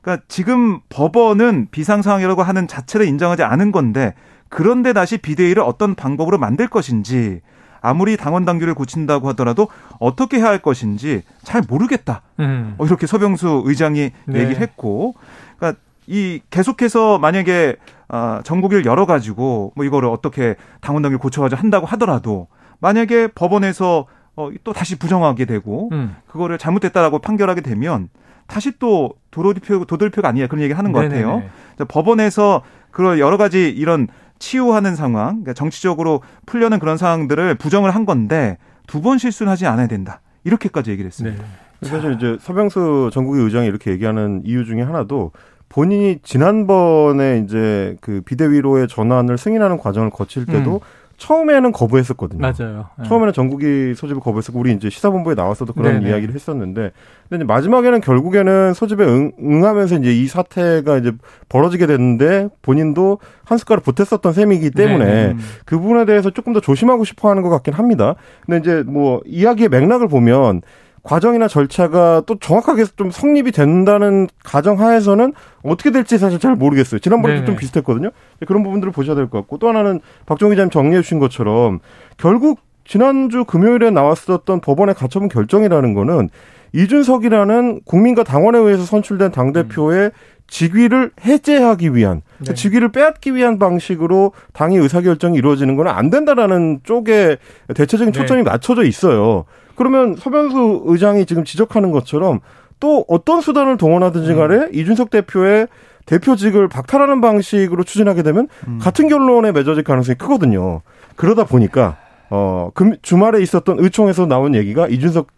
그러니까 0.00 0.24
지금 0.28 0.80
법원은 0.88 1.68
비상 1.70 2.02
상황이라고 2.02 2.42
하는 2.42 2.66
자체를 2.66 3.06
인정하지 3.06 3.42
않은 3.42 3.70
건데 3.70 4.14
그런데 4.48 4.92
다시 4.92 5.18
비대위를 5.18 5.62
어떤 5.62 5.94
방법으로 5.94 6.38
만들 6.38 6.66
것인지 6.66 7.40
아무리 7.80 8.16
당원 8.16 8.44
당규를 8.44 8.74
고친다고 8.74 9.28
하더라도 9.30 9.68
어떻게 9.98 10.38
해야 10.38 10.46
할 10.46 10.58
것인지 10.58 11.22
잘 11.42 11.62
모르겠다. 11.68 12.22
음. 12.40 12.74
어, 12.78 12.86
이렇게 12.86 13.06
서병수 13.06 13.62
의장이 13.66 14.10
네. 14.26 14.40
얘기를 14.40 14.60
했고, 14.60 15.14
그러니까 15.56 15.80
이 16.06 16.40
계속해서 16.50 17.18
만약에 17.18 17.76
아, 18.08 18.40
전국을 18.44 18.84
열어 18.84 19.06
가지고 19.06 19.72
뭐 19.76 19.84
이거를 19.84 20.08
어떻게 20.08 20.56
당원 20.80 21.02
당규 21.02 21.18
고쳐가지고 21.18 21.60
한다고 21.60 21.86
하더라도 21.86 22.48
만약에 22.80 23.28
법원에서 23.28 24.06
어, 24.34 24.50
또 24.64 24.72
다시 24.72 24.98
부정하게 24.98 25.44
되고 25.44 25.88
음. 25.92 26.16
그거를 26.26 26.58
잘못됐다라고 26.58 27.20
판결하게 27.20 27.60
되면 27.60 28.08
다시 28.48 28.72
또 28.80 29.14
도돌표 29.30 29.84
도돌표가 29.84 30.28
아니야 30.28 30.48
그런 30.48 30.62
얘기 30.62 30.72
하는 30.72 30.90
것 30.90 31.02
네네네. 31.02 31.22
같아요. 31.22 31.42
법원에서 31.86 32.62
그런 32.90 33.20
여러 33.20 33.36
가지 33.36 33.68
이런 33.68 34.08
치유하는 34.40 34.96
상황, 34.96 35.28
그러니까 35.28 35.52
정치적으로 35.52 36.22
풀려는 36.46 36.80
그런 36.80 36.96
상황들을 36.96 37.54
부정을 37.54 37.94
한 37.94 38.04
건데 38.04 38.58
두 38.88 39.00
번 39.00 39.18
실수는 39.18 39.52
하지 39.52 39.66
않아야 39.66 39.86
된다. 39.86 40.20
이렇게까지 40.42 40.90
얘기를 40.90 41.06
했습니다. 41.06 41.40
네. 41.80 41.88
사실 41.88 42.12
이제 42.14 42.36
서병수 42.40 43.10
전국의 43.12 43.44
의장이 43.44 43.66
이렇게 43.68 43.92
얘기하는 43.92 44.42
이유 44.44 44.64
중에 44.64 44.82
하나도 44.82 45.30
본인이 45.68 46.18
지난번에 46.24 47.42
이제 47.44 47.96
그 48.00 48.20
비대위로의 48.22 48.88
전환을 48.88 49.38
승인하는 49.38 49.78
과정을 49.78 50.10
거칠 50.10 50.44
때도 50.44 50.74
음. 50.74 50.80
처음에는 51.20 51.70
거부했었거든요. 51.72 52.40
맞아요. 52.40 52.86
네. 52.98 53.06
처음에는 53.06 53.32
전국이 53.34 53.94
소집을 53.94 54.22
거부했었고 54.22 54.58
우리 54.58 54.72
이제 54.72 54.88
시사본부에 54.88 55.34
나왔어도 55.34 55.74
그런 55.74 56.00
네네. 56.00 56.10
이야기를 56.10 56.34
했었는데 56.34 56.92
근데 57.28 57.44
마지막에는 57.44 58.00
결국에는 58.00 58.72
소집에 58.72 59.04
응, 59.04 59.30
응하면서 59.38 59.98
이제 59.98 60.12
이 60.12 60.26
사태가 60.26 60.96
이제 60.96 61.12
벌어지게 61.50 61.86
됐는데 61.86 62.48
본인도 62.62 63.18
한 63.44 63.58
숟가락 63.58 63.84
보탰었던 63.84 64.32
셈이기 64.32 64.70
때문에 64.70 65.04
네. 65.04 65.36
그 65.66 65.78
부분에 65.78 66.06
대해서 66.06 66.30
조금 66.30 66.54
더 66.54 66.60
조심하고 66.60 67.04
싶어 67.04 67.28
하는 67.28 67.42
것 67.42 67.50
같긴 67.50 67.74
합니다. 67.74 68.14
근데 68.46 68.58
이제 68.58 68.82
뭐 68.86 69.20
이야기의 69.26 69.68
맥락을 69.68 70.08
보면 70.08 70.62
과정이나 71.02 71.48
절차가 71.48 72.22
또 72.26 72.38
정확하게 72.38 72.84
좀 72.96 73.10
성립이 73.10 73.52
된다는 73.52 74.28
가정 74.44 74.78
하에서는 74.80 75.32
어떻게 75.62 75.90
될지 75.90 76.18
사실 76.18 76.38
잘 76.38 76.54
모르겠어요. 76.56 76.98
지난번에도 77.00 77.40
좀 77.46 77.56
비슷했거든요. 77.56 78.10
그런 78.46 78.62
부분들을 78.62 78.92
보셔야 78.92 79.14
될 79.16 79.26
것 79.28 79.38
같고 79.38 79.58
또 79.58 79.68
하나는 79.68 80.00
박종희 80.26 80.52
기자님 80.54 80.70
정리해 80.70 81.00
주신 81.02 81.18
것처럼 81.18 81.78
결국 82.18 82.60
지난주 82.84 83.44
금요일에 83.44 83.90
나왔었던 83.90 84.60
법원의 84.60 84.94
가처분 84.94 85.28
결정이라는 85.28 85.94
거는 85.94 86.28
이준석이라는 86.72 87.80
국민과 87.84 88.24
당원에 88.24 88.58
의해서 88.58 88.84
선출된 88.84 89.30
당대표의 89.32 90.06
음. 90.06 90.10
직위를 90.48 91.12
해제하기 91.24 91.94
위한 91.94 92.22
네. 92.44 92.54
직위를 92.54 92.90
빼앗기 92.90 93.34
위한 93.36 93.58
방식으로 93.60 94.32
당의 94.52 94.78
의사결정이 94.78 95.38
이루어지는 95.38 95.76
건 95.76 95.86
안 95.86 96.10
된다라는 96.10 96.80
쪽에 96.82 97.36
대체적인 97.74 98.12
초점이 98.12 98.42
네. 98.42 98.50
맞춰져 98.50 98.82
있어요. 98.84 99.44
그러면 99.80 100.14
서변수 100.14 100.82
의장이 100.84 101.24
지금 101.24 101.42
지적하는 101.42 101.90
것처럼 101.90 102.40
또 102.80 103.06
어떤 103.08 103.40
수단을 103.40 103.78
동원하든지 103.78 104.34
간에 104.34 104.54
음. 104.56 104.68
이준석 104.74 105.08
대표의 105.08 105.68
대표직을 106.04 106.68
박탈하는 106.68 107.22
방식으로 107.22 107.84
추진하게 107.84 108.22
되면 108.22 108.48
음. 108.68 108.78
같은 108.78 109.08
결론에 109.08 109.52
맺어질 109.52 109.82
가능성이 109.82 110.18
크거든요. 110.18 110.82
그러다 111.16 111.44
보니까 111.44 111.96
어 112.28 112.70
주말에 113.00 113.40
있었던 113.40 113.78
의총에서 113.78 114.26
나온 114.26 114.54
얘기가 114.54 114.86
이준석 114.86 115.28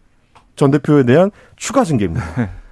전 0.57 0.71
대표에 0.71 1.03
대한 1.03 1.31
추가 1.55 1.85
징계입니다. 1.85 2.25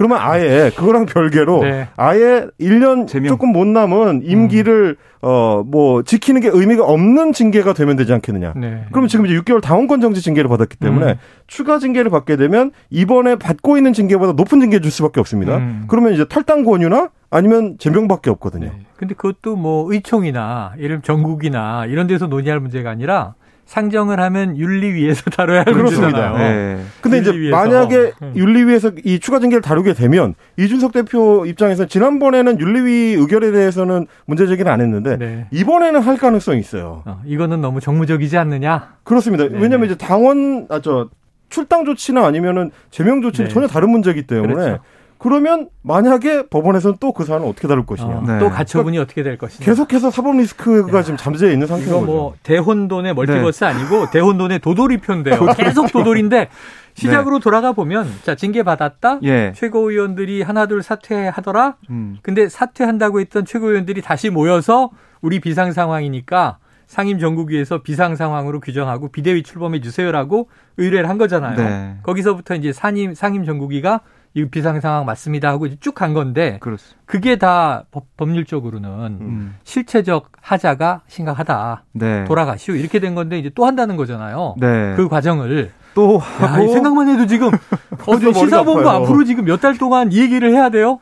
그러면 0.00 0.16
아예 0.18 0.72
그거랑 0.74 1.04
별개로 1.04 1.62
네. 1.62 1.88
아예 1.94 2.46
1년 2.58 3.06
제명. 3.06 3.28
조금 3.28 3.52
못 3.52 3.66
남은 3.66 4.22
임기를 4.24 4.96
음. 4.98 5.26
어뭐 5.28 6.04
지키는 6.04 6.40
게 6.40 6.48
의미가 6.50 6.86
없는 6.86 7.34
징계가 7.34 7.74
되면 7.74 7.96
되지 7.96 8.14
않겠느냐. 8.14 8.54
네. 8.56 8.86
그러면 8.92 9.08
지금 9.08 9.26
이제 9.26 9.38
6개월 9.38 9.60
당원권 9.60 10.00
정지 10.00 10.22
징계를 10.22 10.48
받았기 10.48 10.78
때문에 10.78 11.06
음. 11.06 11.14
추가 11.48 11.78
징계를 11.78 12.10
받게 12.10 12.36
되면 12.36 12.70
이번에 12.88 13.36
받고 13.36 13.76
있는 13.76 13.92
징계보다 13.92 14.32
높은 14.32 14.60
징계 14.60 14.80
줄 14.80 14.90
수밖에 14.90 15.20
없습니다. 15.20 15.58
음. 15.58 15.84
그러면 15.86 16.14
이제 16.14 16.24
탈당 16.24 16.64
권유나 16.64 17.10
아니면 17.28 17.76
제명밖에 17.78 18.30
없거든요. 18.30 18.68
네. 18.68 18.72
근데 18.96 19.14
그것도 19.14 19.56
뭐 19.56 19.92
의총이나 19.92 20.72
이름 20.78 21.02
전국이나 21.02 21.84
이런 21.84 22.06
데서 22.06 22.26
논의할 22.26 22.58
문제가 22.58 22.88
아니라 22.88 23.34
상정을 23.70 24.18
하면 24.18 24.56
윤리위에서 24.56 25.30
다뤄야 25.30 25.58
할 25.58 25.64
그렇습니다. 25.66 26.30
문제잖아요. 26.32 26.38
네. 26.38 26.82
근데 27.00 27.18
이제 27.18 27.32
만약에 27.52 28.12
네. 28.20 28.32
윤리위에서 28.34 28.90
이 29.04 29.20
추가 29.20 29.38
징계를 29.38 29.62
다루게 29.62 29.92
되면 29.92 30.34
이준석 30.56 30.92
대표 30.92 31.46
입장에서 31.46 31.86
지난번에는 31.86 32.58
윤리위 32.58 33.14
의결에 33.14 33.52
대해서는 33.52 34.08
문제 34.26 34.48
제기를 34.48 34.72
안 34.72 34.80
했는데 34.80 35.16
네. 35.16 35.46
이번에는 35.52 36.00
할 36.00 36.16
가능성이 36.16 36.58
있어요. 36.58 37.04
어, 37.06 37.22
이거는 37.24 37.60
너무 37.60 37.78
정무적이지 37.80 38.36
않느냐? 38.38 38.94
그렇습니다. 39.04 39.44
네. 39.44 39.50
왜냐하면 39.52 39.86
이제 39.86 39.96
당원 39.96 40.66
아저 40.68 41.08
출당 41.48 41.84
조치나 41.84 42.26
아니면은 42.26 42.72
제명 42.90 43.22
조치는 43.22 43.48
네. 43.50 43.54
전혀 43.54 43.68
다른 43.68 43.90
문제이기 43.90 44.24
때문에 44.24 44.52
그렇죠. 44.52 44.78
그러면 45.20 45.68
만약에 45.82 46.48
법원에서는 46.48 46.96
또 46.98 47.12
그 47.12 47.24
사안을 47.24 47.46
어떻게 47.46 47.68
다룰 47.68 47.84
것이냐. 47.84 48.08
어, 48.08 48.24
네. 48.26 48.38
또 48.38 48.48
가처분이 48.48 48.96
그러니까 48.96 49.02
어떻게 49.02 49.22
될 49.22 49.36
것이냐. 49.36 49.64
계속해서 49.64 50.10
사법 50.10 50.36
리스크가 50.36 50.98
야. 50.98 51.02
지금 51.02 51.16
잠재해 51.18 51.52
있는 51.52 51.66
상태인 51.66 51.90
거죠. 51.90 52.06
뭐 52.06 52.34
대혼돈의 52.42 53.14
멀티버스 53.14 53.64
네. 53.64 53.70
아니고 53.70 54.10
대혼돈의 54.10 54.60
도돌이표인데요. 54.60 55.44
계속 55.58 55.92
도돌인데 55.92 56.48
시작으로 56.94 57.38
네. 57.38 57.44
돌아가 57.44 57.72
보면 57.72 58.08
자 58.22 58.34
징계 58.34 58.62
받았다. 58.62 59.18
예. 59.24 59.52
최고위원들이 59.54 60.42
하나둘 60.42 60.82
사퇴하더라. 60.82 61.76
음. 61.90 62.16
근데 62.22 62.48
사퇴한다고 62.48 63.20
했던 63.20 63.44
최고위원들이 63.44 64.00
다시 64.02 64.30
모여서 64.30 64.90
우리 65.20 65.40
비상 65.40 65.72
상황이니까 65.72 66.58
상임 66.86 67.18
전국위에서 67.18 67.82
비상 67.82 68.16
상황으로 68.16 68.60
규정하고 68.60 69.12
비대위 69.12 69.42
출범해 69.42 69.80
주세요라고 69.80 70.48
의뢰를 70.76 71.08
한 71.08 71.18
거잖아요. 71.18 71.56
네. 71.56 71.96
거기서부터 72.02 72.54
이제 72.54 72.72
상임 72.72 73.14
상임 73.14 73.44
전국위가 73.44 74.00
이 74.34 74.44
비상 74.46 74.80
상황 74.80 75.04
맞습니다 75.06 75.48
하고 75.48 75.68
쭉 75.80 75.94
간 75.94 76.14
건데 76.14 76.58
그렇습니다. 76.60 77.00
그게 77.04 77.36
다 77.36 77.84
법, 77.90 78.28
률적으로는 78.28 78.88
음. 79.20 79.54
실체적 79.64 80.30
하자가 80.40 81.00
심각하다. 81.08 81.84
네. 81.92 82.24
돌아가시오 82.24 82.74
이렇게 82.76 83.00
된 83.00 83.14
건데 83.14 83.38
이제 83.38 83.50
또 83.54 83.66
한다는 83.66 83.96
거잖아요. 83.96 84.54
네. 84.58 84.94
그 84.96 85.08
과정을 85.08 85.72
또 85.94 86.20
야, 86.42 86.52
생각만 86.54 87.08
해도 87.08 87.26
지금 87.26 87.50
어제 88.06 88.32
시사본부 88.32 88.88
앞으로 88.88 89.24
지금 89.24 89.44
몇 89.44 89.60
달 89.60 89.76
동안 89.76 90.12
이 90.12 90.20
얘기를 90.20 90.52
해야 90.52 90.68
돼요. 90.68 91.00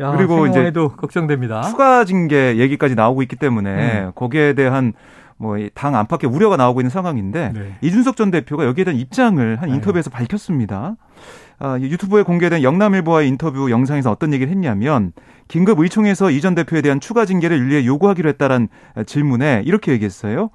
야, 0.00 0.12
그리고 0.12 0.46
이제 0.46 0.70
도 0.70 0.90
걱정됩니다. 0.90 1.62
추가 1.62 2.04
징계 2.04 2.56
얘기까지 2.58 2.94
나오고 2.94 3.22
있기 3.22 3.34
때문에 3.34 4.04
음. 4.04 4.12
거기에 4.14 4.52
대한 4.52 4.92
뭐당 5.38 5.96
안팎의 5.96 6.30
우려가 6.30 6.56
나오고 6.56 6.80
있는 6.80 6.90
상황인데 6.90 7.52
네. 7.54 7.76
이준석 7.80 8.16
전 8.16 8.30
대표가 8.30 8.64
여기에 8.64 8.84
대한 8.84 8.98
입장을 9.00 9.60
한 9.60 9.68
네. 9.68 9.74
인터뷰에서 9.74 10.10
네. 10.10 10.16
밝혔습니다. 10.16 10.96
아, 11.60 11.76
유튜브에 11.80 12.22
공개된 12.22 12.62
영남일보와의 12.62 13.28
인터뷰 13.28 13.70
영상에서 13.70 14.10
어떤 14.10 14.32
얘기를 14.32 14.50
했냐면 14.50 15.12
긴급 15.48 15.80
의총에서 15.80 16.30
이 16.30 16.40
전 16.40 16.54
대표에 16.54 16.82
대한 16.82 17.00
추가 17.00 17.24
징계를 17.24 17.58
윤리에 17.58 17.84
요구하기로 17.84 18.28
했다란 18.28 18.68
질문에 19.06 19.62
이렇게 19.66 19.90
얘기했어요. 19.92 20.50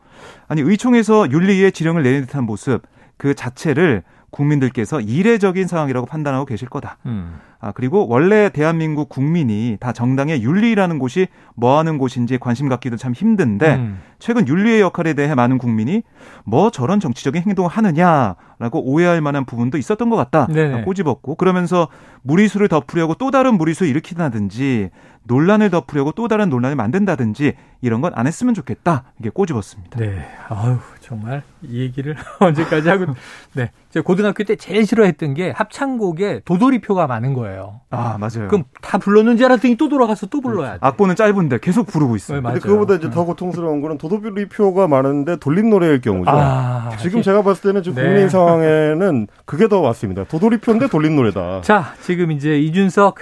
아니 0.48 0.62
의총에서 0.62 1.30
윤리위에 1.32 1.72
지령을 1.72 2.04
내린 2.04 2.22
듯한 2.22 2.46
모습 2.46 2.84
그 3.18 3.34
자체를 3.34 4.04
국민들께서 4.30 5.00
이례적인 5.02 5.68
상황이라고 5.68 6.08
판단하고 6.08 6.46
계실 6.46 6.68
거다. 6.70 6.98
음. 7.06 7.40
아, 7.60 7.72
그리고 7.72 8.08
원래 8.08 8.50
대한민국 8.50 9.08
국민이 9.10 9.78
다 9.80 9.92
정당의 9.94 10.42
윤리라는 10.42 11.00
곳이 11.00 11.28
뭐 11.56 11.78
하는 11.78 11.98
곳인지 11.98 12.38
관심 12.40 12.68
갖기도 12.68 12.98
참 12.98 13.14
힘든데 13.14 13.76
음. 13.76 14.00
최근 14.24 14.48
윤리의 14.48 14.80
역할에 14.80 15.16
대해 15.16 15.36
많은 15.36 15.58
국민이 15.58 16.02
뭐 16.46 16.72
저런 16.72 17.02
정치적인 17.02 17.44
행동을 17.44 17.70
하느냐라고 17.70 18.82
오해할 18.82 19.20
만한 19.20 19.44
부분도 19.44 19.78
있었던 19.78 20.10
것 20.10 20.16
같다. 20.16 20.48
네 20.50 20.82
꼬집었고 20.84 21.36
그러면서 21.36 21.90
무리수를 22.22 22.70
덮으려고 22.70 23.16
또 23.16 23.32
다른 23.32 23.58
무리수 23.58 23.84
일으키다든지 23.86 24.92
논란을 25.26 25.70
덮으려고 25.70 26.14
또 26.14 26.30
다른 26.30 26.50
논란을 26.50 26.76
만든다든지 26.78 27.54
이런 27.82 28.00
건 28.00 28.14
안 28.16 28.28
했으면 28.28 28.54
좋겠다. 28.54 29.04
이게 29.20 29.30
꼬집었습니다. 29.30 30.00
네. 30.00 30.26
아유, 30.48 30.78
정말 31.02 31.42
이 31.64 31.80
얘기를 31.82 32.16
언제까지 32.40 32.88
하고 32.88 33.08
네. 33.54 33.72
제가 33.90 34.04
고등학교 34.06 34.44
때 34.44 34.56
제일 34.56 34.86
싫어했던 34.86 35.34
게 35.34 35.52
합창곡에 35.52 36.42
도돌이표가 36.46 37.08
많은 37.08 37.34
거예요. 37.34 37.82
아, 37.90 38.18
맞아요. 38.20 38.48
그럼 38.50 38.66
다 38.82 38.98
불렀는지 39.00 39.44
알았더니 39.44 39.76
또 39.78 39.90
돌아가서 39.90 40.28
또 40.28 40.42
불러야 40.42 40.74
돼. 40.74 40.78
악보는 40.82 41.16
짧은데 41.16 41.60
계속 41.60 41.88
부르고 41.88 42.16
있어요. 42.16 42.40
네, 42.40 42.44
근데 42.44 42.60
그거보다 42.60 42.96
이제 42.96 43.10
더 43.10 43.22
네. 43.22 43.26
고통스러운 43.26 43.82
거는 43.82 43.98
도돌이 43.98 44.13
표가 44.22 44.88
많은데 44.88 45.38
돌림 45.38 45.70
노래일 45.70 46.02
경우죠. 46.02 46.30
아, 46.32 46.92
지금 47.00 47.22
제가 47.22 47.42
봤을 47.44 47.70
때는 47.70 47.84
지금 47.84 48.02
네. 48.02 48.10
국민 48.10 48.30
상황에는 48.30 49.28
그게 49.46 49.68
더 49.68 49.80
왔습니다. 49.82 50.24
도돌이표인데 50.26 50.88
돌림 50.88 51.16
노래다. 51.16 51.62
자, 51.62 51.94
지금 52.02 52.32
이제 52.32 52.60
이준석 52.60 53.20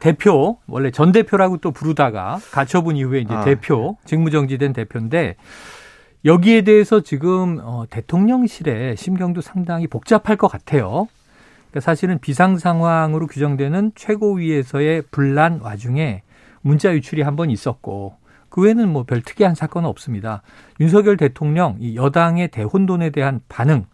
대표 0.00 0.58
원래 0.66 0.90
전 0.90 1.12
대표라고 1.12 1.58
또 1.58 1.70
부르다가 1.70 2.38
가처분 2.50 2.96
이후에 2.96 3.20
이제 3.20 3.34
아. 3.34 3.44
대표 3.44 3.96
직무정지된 4.04 4.72
대표인데 4.72 5.36
여기에 6.24 6.62
대해서 6.62 7.00
지금 7.00 7.58
어, 7.62 7.84
대통령실의 7.90 8.96
심경도 8.96 9.40
상당히 9.40 9.86
복잡할 9.86 10.36
것 10.36 10.48
같아요. 10.48 11.06
그러니까 11.70 11.80
사실은 11.80 12.18
비상 12.18 12.56
상황으로 12.56 13.26
규정되는 13.26 13.92
최고위에서의 13.94 15.02
분란 15.10 15.60
와중에 15.62 16.22
문자 16.62 16.92
유출이 16.94 17.20
한 17.22 17.36
번 17.36 17.50
있었고 17.50 18.14
그 18.54 18.60
외에는 18.60 18.88
뭐 18.88 19.02
별 19.02 19.20
특이한 19.20 19.56
사건은 19.56 19.88
없습니다. 19.88 20.42
윤석열 20.78 21.16
대통령 21.16 21.76
이 21.80 21.96
여당의 21.96 22.52
대혼돈에 22.52 23.10
대한 23.10 23.40
반응 23.48 23.84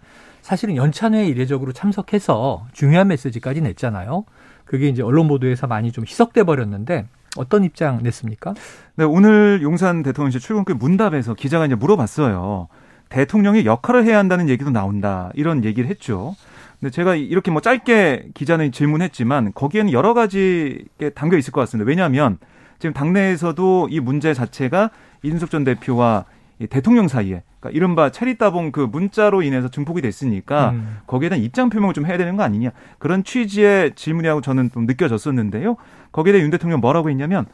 사실은 0.42 0.76
연찬회에 0.76 1.26
이례적으로 1.28 1.72
참석해서 1.72 2.66
중요한 2.74 3.08
메시지까지 3.08 3.62
냈잖아요. 3.62 4.26
그게 4.66 4.88
이제 4.88 5.02
언론 5.02 5.28
보도에서 5.28 5.66
많이 5.66 5.92
좀 5.92 6.04
희석돼 6.04 6.42
버렸는데 6.42 7.06
어떤 7.38 7.64
입장 7.64 8.02
냈습니까? 8.02 8.52
네, 8.96 9.04
오늘 9.04 9.60
용산 9.62 10.02
대통령실 10.02 10.42
출근길 10.42 10.74
문답에서 10.74 11.32
기자가 11.32 11.64
이제 11.64 11.74
물어봤어요. 11.74 12.68
대통령이 13.08 13.64
역할을 13.64 14.04
해야 14.04 14.18
한다는 14.18 14.50
얘기도 14.50 14.68
나온다. 14.68 15.30
이런 15.36 15.64
얘기를 15.64 15.88
했죠. 15.88 16.36
근데 16.80 16.90
제가 16.90 17.14
이렇게 17.14 17.50
뭐 17.50 17.62
짧게 17.62 18.32
기자는 18.34 18.72
질문했지만 18.72 19.52
거기에는 19.54 19.92
여러 19.92 20.12
가지 20.12 20.84
게 20.98 21.08
담겨 21.08 21.38
있을 21.38 21.50
것 21.50 21.62
같습니다. 21.62 21.88
왜냐하면 21.88 22.36
지금 22.80 22.92
당내에서도 22.94 23.88
이 23.90 24.00
문제 24.00 24.34
자체가 24.34 24.90
이준석 25.22 25.50
전 25.50 25.64
대표와 25.64 26.24
대통령 26.70 27.08
사이에 27.08 27.42
그러니까 27.60 27.76
이른바 27.76 28.10
체리따봉 28.10 28.72
그 28.72 28.80
문자로 28.80 29.42
인해서 29.42 29.68
증폭이 29.68 30.00
됐으니까 30.00 30.70
음. 30.70 30.98
거기에 31.06 31.28
대한 31.28 31.44
입장 31.44 31.70
표명을 31.70 31.94
좀 31.94 32.06
해야 32.06 32.16
되는 32.16 32.36
거 32.36 32.42
아니냐 32.42 32.70
그런 32.98 33.22
취지의 33.22 33.94
질문이라고 33.94 34.40
저는 34.40 34.70
좀 34.72 34.86
느껴졌었는데요. 34.86 35.76
거기에 36.10 36.32
대해 36.32 36.42
윤 36.42 36.50
대통령 36.50 36.80
뭐라고 36.80 37.10
했냐면 37.10 37.46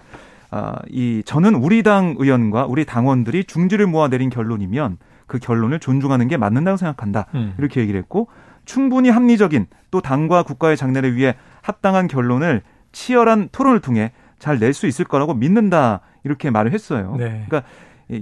아, 0.50 0.76
이 0.88 1.22
저는 1.26 1.56
우리 1.56 1.82
당 1.82 2.14
의원과 2.18 2.66
우리 2.66 2.84
당원들이 2.84 3.44
중지를 3.44 3.88
모아 3.88 4.08
내린 4.08 4.30
결론이면 4.30 4.98
그 5.26 5.40
결론을 5.40 5.80
존중하는 5.80 6.28
게 6.28 6.36
맞는다고 6.36 6.76
생각한다. 6.76 7.26
음. 7.34 7.54
이렇게 7.58 7.80
얘기를 7.80 7.98
했고 7.98 8.28
충분히 8.64 9.10
합리적인 9.10 9.66
또 9.90 10.00
당과 10.00 10.44
국가의 10.44 10.76
장래를 10.76 11.16
위해 11.16 11.34
합당한 11.62 12.06
결론을 12.06 12.62
치열한 12.92 13.48
토론을 13.50 13.80
통해 13.80 14.12
잘 14.38 14.58
낼 14.58 14.72
수 14.72 14.86
있을 14.86 15.04
거라고 15.04 15.34
믿는다. 15.34 16.00
이렇게 16.24 16.50
말을 16.50 16.72
했어요. 16.72 17.14
네. 17.18 17.44
그러니까 17.48 17.62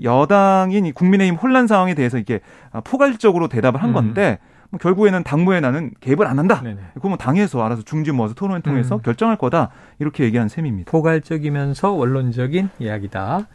여당인 0.02 0.92
국민의힘 0.92 1.36
혼란 1.36 1.66
상황에 1.66 1.94
대해서 1.94 2.18
이게 2.18 2.40
포괄적으로 2.84 3.48
대답을 3.48 3.82
한 3.82 3.90
음. 3.90 3.94
건데 3.94 4.38
뭐 4.70 4.78
결국에는 4.78 5.22
당무에 5.22 5.60
나는 5.60 5.90
개입을 6.00 6.26
안 6.26 6.38
한다. 6.38 6.60
네네. 6.62 6.78
그러면 6.98 7.18
당에서 7.18 7.62
알아서 7.62 7.82
중지 7.82 8.12
모아서 8.12 8.34
토론을 8.34 8.62
통해서 8.62 8.96
음. 8.96 9.02
결정할 9.02 9.36
거다. 9.36 9.70
이렇게 9.98 10.24
얘기한 10.24 10.48
셈입니다. 10.48 10.90
포괄적이면서 10.90 11.92
원론적인 11.92 12.70
이야기다. 12.78 13.46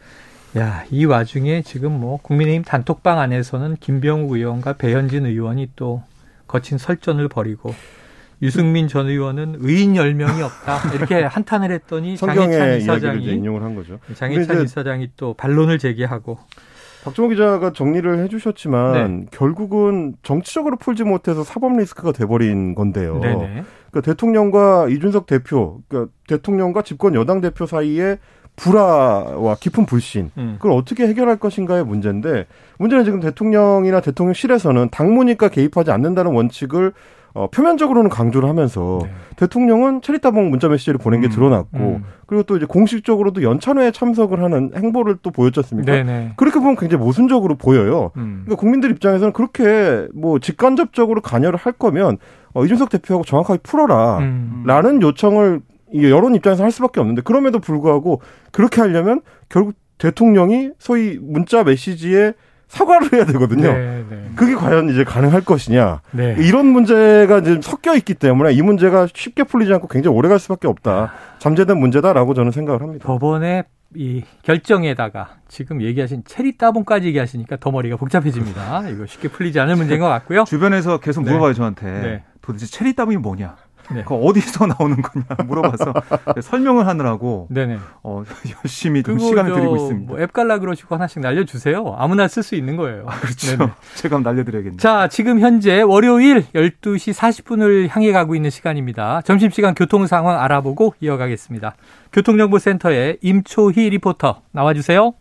야, 0.58 0.84
이 0.90 1.04
와중에 1.04 1.62
지금 1.62 2.00
뭐 2.00 2.18
국민의힘 2.22 2.64
단톡방 2.64 3.18
안에서는 3.18 3.76
김병우 3.78 4.36
의원과 4.36 4.74
배현진 4.74 5.26
의원이 5.26 5.70
또 5.76 6.02
거친 6.48 6.76
설전을 6.78 7.28
벌이고 7.28 7.72
유승민 8.42 8.88
전 8.88 9.06
의원은 9.06 9.56
의인 9.60 9.94
10명이 9.94 10.40
없다. 10.42 10.94
이렇게 10.94 11.22
한탄을 11.24 11.70
했더니 11.72 12.16
장혜찬 12.16 12.78
이사장이 12.78 13.24
인용을 13.24 13.62
한 13.62 13.74
거죠. 13.74 13.98
장혜찬 14.14 14.62
이사장이 14.62 15.10
또 15.16 15.34
반론을 15.34 15.78
제기하고 15.78 16.38
박정호 17.04 17.30
기자가 17.30 17.72
정리를 17.72 18.18
해주셨지만 18.24 18.92
네. 18.92 19.26
결국은 19.30 20.14
정치적으로 20.22 20.76
풀지 20.76 21.04
못해서 21.04 21.42
사법 21.42 21.76
리스크가 21.76 22.12
돼버린 22.12 22.74
건데요. 22.74 23.18
네네. 23.20 23.64
그러니까 23.90 24.00
대통령과 24.02 24.88
이준석 24.88 25.26
대표, 25.26 25.80
그러니까 25.88 26.12
대통령과 26.28 26.82
집권 26.82 27.14
여당 27.14 27.40
대표 27.40 27.66
사이에 27.66 28.18
불화와 28.56 29.56
깊은 29.58 29.86
불신 29.86 30.30
음. 30.36 30.56
그걸 30.58 30.72
어떻게 30.72 31.06
해결할 31.06 31.38
것인가의 31.38 31.84
문제인데 31.84 32.46
문제는 32.78 33.04
지금 33.04 33.20
대통령이나 33.20 34.00
대통령실에서는 34.00 34.90
당무니까 34.90 35.48
개입하지 35.48 35.90
않는다는 35.90 36.32
원칙을 36.32 36.92
어, 37.32 37.48
표면적으로는 37.48 38.10
강조를 38.10 38.48
하면서 38.48 39.00
네. 39.02 39.10
대통령은 39.36 40.02
체리따봉 40.02 40.50
문자 40.50 40.68
메시지를 40.68 40.98
보낸 40.98 41.20
게 41.20 41.28
음, 41.28 41.30
드러났고 41.30 41.78
음. 41.78 42.04
그리고 42.26 42.42
또 42.42 42.56
이제 42.56 42.66
공식적으로도 42.66 43.42
연찬회에 43.42 43.92
참석을 43.92 44.42
하는 44.42 44.72
행보를 44.74 45.18
또 45.22 45.30
보였지 45.30 45.60
않습니까? 45.60 45.92
네네. 45.92 46.32
그렇게 46.36 46.58
보면 46.58 46.76
굉장히 46.76 47.04
모순적으로 47.04 47.56
보여요. 47.56 48.10
음. 48.16 48.42
그러니까 48.44 48.56
국민들 48.56 48.90
입장에서는 48.90 49.32
그렇게 49.32 50.08
뭐 50.14 50.38
직간접적으로 50.38 51.20
관여를 51.20 51.58
할 51.58 51.72
거면 51.72 52.18
어, 52.52 52.64
이준석 52.64 52.90
대표하고 52.90 53.24
정확하게 53.24 53.60
풀어라 53.62 54.18
음. 54.18 54.64
라는 54.66 55.00
요청을 55.02 55.60
여론 55.94 56.34
입장에서 56.34 56.64
할 56.64 56.70
수밖에 56.70 57.00
없는데 57.00 57.22
그럼에도 57.22 57.58
불구하고 57.58 58.20
그렇게 58.52 58.80
하려면 58.80 59.22
결국 59.48 59.74
대통령이 59.98 60.70
소위 60.78 61.18
문자 61.20 61.62
메시지에 61.62 62.32
사과를 62.70 63.12
해야 63.12 63.24
되거든요. 63.26 63.72
네, 63.72 64.04
네. 64.08 64.30
그게 64.36 64.54
과연 64.54 64.88
이제 64.90 65.02
가능할 65.02 65.40
것이냐. 65.42 66.00
네. 66.12 66.36
이런 66.38 66.66
문제가 66.66 67.42
지금 67.42 67.60
섞여 67.60 67.96
있기 67.96 68.14
때문에 68.14 68.52
이 68.52 68.62
문제가 68.62 69.08
쉽게 69.12 69.42
풀리지 69.42 69.72
않고 69.74 69.88
굉장히 69.88 70.16
오래 70.16 70.28
갈 70.28 70.38
수밖에 70.38 70.68
없다. 70.68 71.12
잠재된 71.40 71.78
문제다라고 71.78 72.32
저는 72.32 72.52
생각을 72.52 72.80
합니다. 72.80 73.04
법원의 73.06 73.64
이 73.96 74.22
결정에다가 74.42 75.30
지금 75.48 75.82
얘기하신 75.82 76.22
체리 76.24 76.56
따봉까지 76.56 77.08
얘기하시니까 77.08 77.56
더 77.56 77.72
머리가 77.72 77.96
복잡해집니다. 77.96 78.88
이거 78.88 79.04
쉽게 79.04 79.26
풀리지 79.28 79.58
않을 79.58 79.74
문제인 79.74 79.98
것 79.98 80.06
같고요. 80.08 80.44
주변에서 80.44 80.98
계속 80.98 81.22
물어봐요, 81.22 81.48
네. 81.48 81.54
저한테. 81.54 81.86
네. 81.86 82.22
도대체 82.40 82.66
체리 82.66 82.94
따봉이 82.94 83.16
뭐냐? 83.16 83.56
네. 83.94 84.04
그 84.06 84.14
어디서 84.14 84.66
나오는 84.66 85.00
거냐 85.02 85.24
물어봐서 85.46 85.92
설명을 86.42 86.86
하느라고 86.86 87.48
네네. 87.50 87.78
어, 88.02 88.22
열심히 88.64 89.02
좀 89.02 89.18
시간을 89.18 89.52
드리고 89.54 89.76
있습니다. 89.76 90.12
뭐 90.12 90.20
앱 90.20 90.32
갈라 90.32 90.58
그러시고 90.58 90.94
하나씩 90.94 91.20
날려주세요. 91.20 91.94
아무나 91.98 92.28
쓸 92.28 92.42
수 92.42 92.54
있는 92.54 92.76
거예요. 92.76 93.04
아, 93.06 93.18
그렇죠. 93.20 93.56
네네. 93.56 93.70
제가 93.96 94.16
한번 94.16 94.32
날려드려야겠네요. 94.32 94.78
자, 94.78 95.08
지금 95.08 95.40
현재 95.40 95.82
월요일 95.82 96.44
12시 96.54 97.14
40분을 97.14 97.88
향해 97.90 98.12
가고 98.12 98.34
있는 98.34 98.50
시간입니다. 98.50 99.22
점심시간 99.22 99.74
교통 99.74 100.06
상황 100.06 100.40
알아보고 100.40 100.94
이어가겠습니다. 101.00 101.74
교통정보센터의 102.12 103.18
임초희 103.22 103.90
리포터 103.90 104.42
나와주세요. 104.52 105.12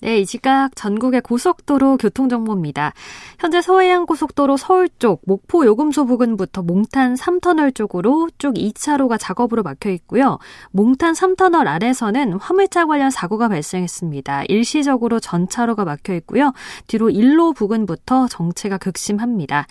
네, 0.00 0.18
이 0.18 0.26
시각 0.26 0.74
전국의 0.74 1.20
고속도로 1.22 1.96
교통 1.96 2.28
정보입니다. 2.28 2.92
현재 3.38 3.62
서해안 3.62 4.06
고속도로 4.06 4.56
서울 4.56 4.88
쪽 4.98 5.22
목포 5.26 5.64
요금소 5.64 6.06
부근부터 6.06 6.62
몽탄 6.62 7.14
3터널 7.14 7.74
쪽으로 7.74 8.28
쭉 8.38 8.54
2차로가 8.54 9.18
작업으로 9.18 9.62
막혀 9.62 9.90
있고요. 9.90 10.38
몽탄 10.72 11.14
3터널 11.14 11.66
아래서는 11.68 12.34
화물차 12.34 12.86
관련 12.86 13.10
사고가 13.10 13.48
발생했습니다. 13.48 14.44
일시적으로 14.48 15.20
전차로가 15.20 15.84
막혀 15.84 16.14
있고요. 16.14 16.52
뒤로 16.86 17.08
1로 17.08 17.54
부근부터 17.54 18.26
정체가 18.28 18.78
극심합니다. 18.78 19.66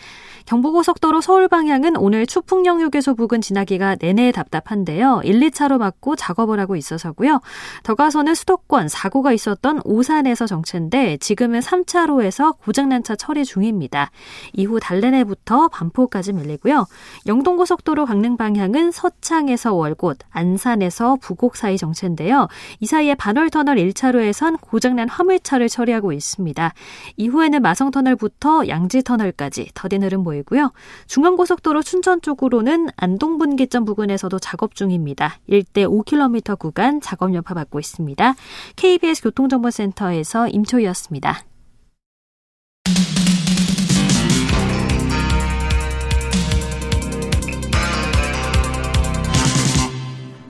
경부고속도로 0.46 1.22
서울 1.22 1.48
방향은 1.48 1.98
오늘 1.98 2.26
추풍령 2.26 2.82
휴게소 2.82 3.16
부근 3.16 3.42
지나기가 3.42 3.96
내내 3.96 4.32
답답한데요. 4.32 5.22
1, 5.24 5.40
2차로 5.40 5.78
막고 5.78 6.16
작업을 6.16 6.60
하고 6.60 6.76
있어서고요. 6.76 7.42
더 7.84 7.96
가서는 7.96 8.36
수도권 8.36 8.88
사고가 8.88 9.34
있었던 9.34 9.82
오산 9.84 10.13
에서 10.26 10.46
정체인데 10.46 11.18
지금은 11.18 11.60
3차로에서 11.60 12.56
고장난 12.60 13.04
차 13.04 13.16
처리 13.16 13.44
중입니다. 13.44 14.12
이후 14.54 14.80
달래내부터 14.80 15.70
반포까지 15.70 16.34
밀리고요. 16.34 16.86
영동고속도로 17.26 18.06
강릉 18.06 18.38
방향은 18.38 18.92
서창에서 18.92 19.74
월곶, 19.74 20.20
안산에서 20.30 21.18
부곡 21.20 21.56
사이 21.56 21.78
정체인데요. 21.78 22.48
이 22.80 22.86
사이에 22.86 23.16
반월터널 23.16 23.76
1차로에선 23.78 24.58
고장난 24.62 25.10
화물차를 25.10 25.68
처리하고 25.68 26.14
있습니다. 26.14 26.74
이후에는 27.18 27.62
마성터널부터 27.62 28.68
양지터널까지 28.68 29.72
더딘 29.74 30.04
흐름 30.04 30.24
보이고요. 30.24 30.72
중앙고속도로 31.08 31.82
춘천 31.82 32.22
쪽으로는 32.22 32.90
안동분기점 32.98 33.84
부근에서도 33.84 34.38
작업 34.40 34.76
중입니다. 34.76 35.40
1대 35.50 35.88
5km 35.88 36.60
구간 36.60 37.02
작업 37.02 37.34
여파 37.34 37.54
받고 37.54 37.80
있습니다. 37.80 38.36
KBS 38.76 39.24
교통정보센터 39.24 40.03
에서 40.12 40.48
임초희였습니다. 40.48 41.44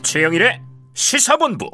최영일의 0.02 0.62
시사본부 0.94 1.70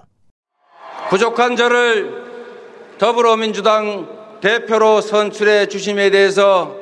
부족한 1.10 1.56
저를 1.56 2.98
더불어민주당 2.98 4.08
대표로 4.42 5.02
선출해 5.02 5.68
주심에 5.68 6.10
대해서 6.10 6.76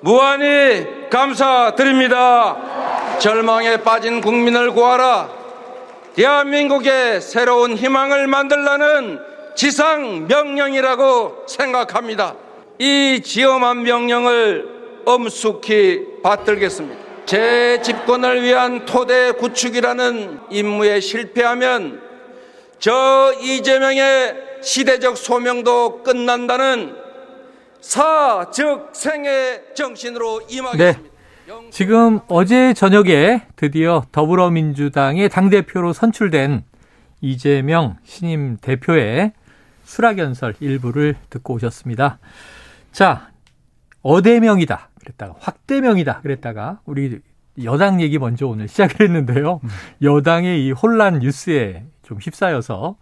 무한히 0.00 1.08
감사드립니다. 1.08 3.18
절망에 3.18 3.78
빠진 3.78 4.20
국민을 4.20 4.72
구하라. 4.72 5.30
대한민국의 6.14 7.20
새로운 7.20 7.76
희망을 7.76 8.26
만들라는 8.26 9.35
지상 9.56 10.28
명령이라고 10.28 11.46
생각합니다. 11.48 12.36
이 12.78 13.22
지엄한 13.24 13.82
명령을 13.84 15.02
엄숙히 15.06 16.20
받들겠습니다. 16.22 17.06
제 17.24 17.80
집권을 17.82 18.42
위한 18.42 18.84
토대 18.84 19.32
구축이라는 19.32 20.40
임무에 20.50 21.00
실패하면 21.00 22.02
저 22.78 23.32
이재명의 23.40 24.36
시대적 24.62 25.16
소명도 25.16 26.02
끝난다는 26.02 26.94
사즉 27.80 28.90
생의 28.92 29.62
정신으로 29.74 30.42
임하겠습니다. 30.50 31.10
네. 31.46 31.70
지금 31.70 32.20
어제 32.28 32.74
저녁에 32.74 33.42
드디어 33.56 34.04
더불어민주당의 34.12 35.30
당대표로 35.30 35.94
선출된 35.94 36.64
이재명 37.22 37.96
신임 38.04 38.58
대표의 38.60 39.32
수락연설 39.86 40.54
일부를 40.60 41.16
듣고 41.30 41.54
오셨습니다. 41.54 42.18
자, 42.92 43.30
어대명이다. 44.02 44.90
그랬다가 45.00 45.34
확대명이다. 45.38 46.20
그랬다가 46.20 46.80
우리 46.84 47.20
여당 47.64 48.00
얘기 48.02 48.18
먼저 48.18 48.46
오늘 48.46 48.68
시작을 48.68 49.00
했는데요. 49.00 49.60
음. 49.62 49.68
여당의 50.02 50.66
이 50.66 50.72
혼란 50.72 51.20
뉴스에 51.20 51.84
좀 52.02 52.18
휩싸여서 52.20 52.96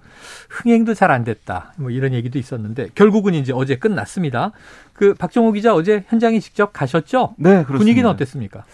흥행도 0.49 0.95
잘 0.95 1.11
안 1.11 1.25
됐다. 1.25 1.73
뭐 1.77 1.91
이런 1.91 2.13
얘기도 2.15 2.39
있었는데 2.39 2.89
결국은 2.95 3.35
이제 3.35 3.53
어제 3.55 3.77
끝났습니다. 3.77 4.53
그 4.93 5.15
박정호 5.15 5.53
기자 5.53 5.75
어제 5.75 6.05
현장에 6.09 6.39
직접 6.39 6.73
가셨죠? 6.73 7.35
네, 7.39 7.51
그렇습니다. 7.51 7.79
분위기는 7.79 8.09
어땠습니까? 8.09 8.65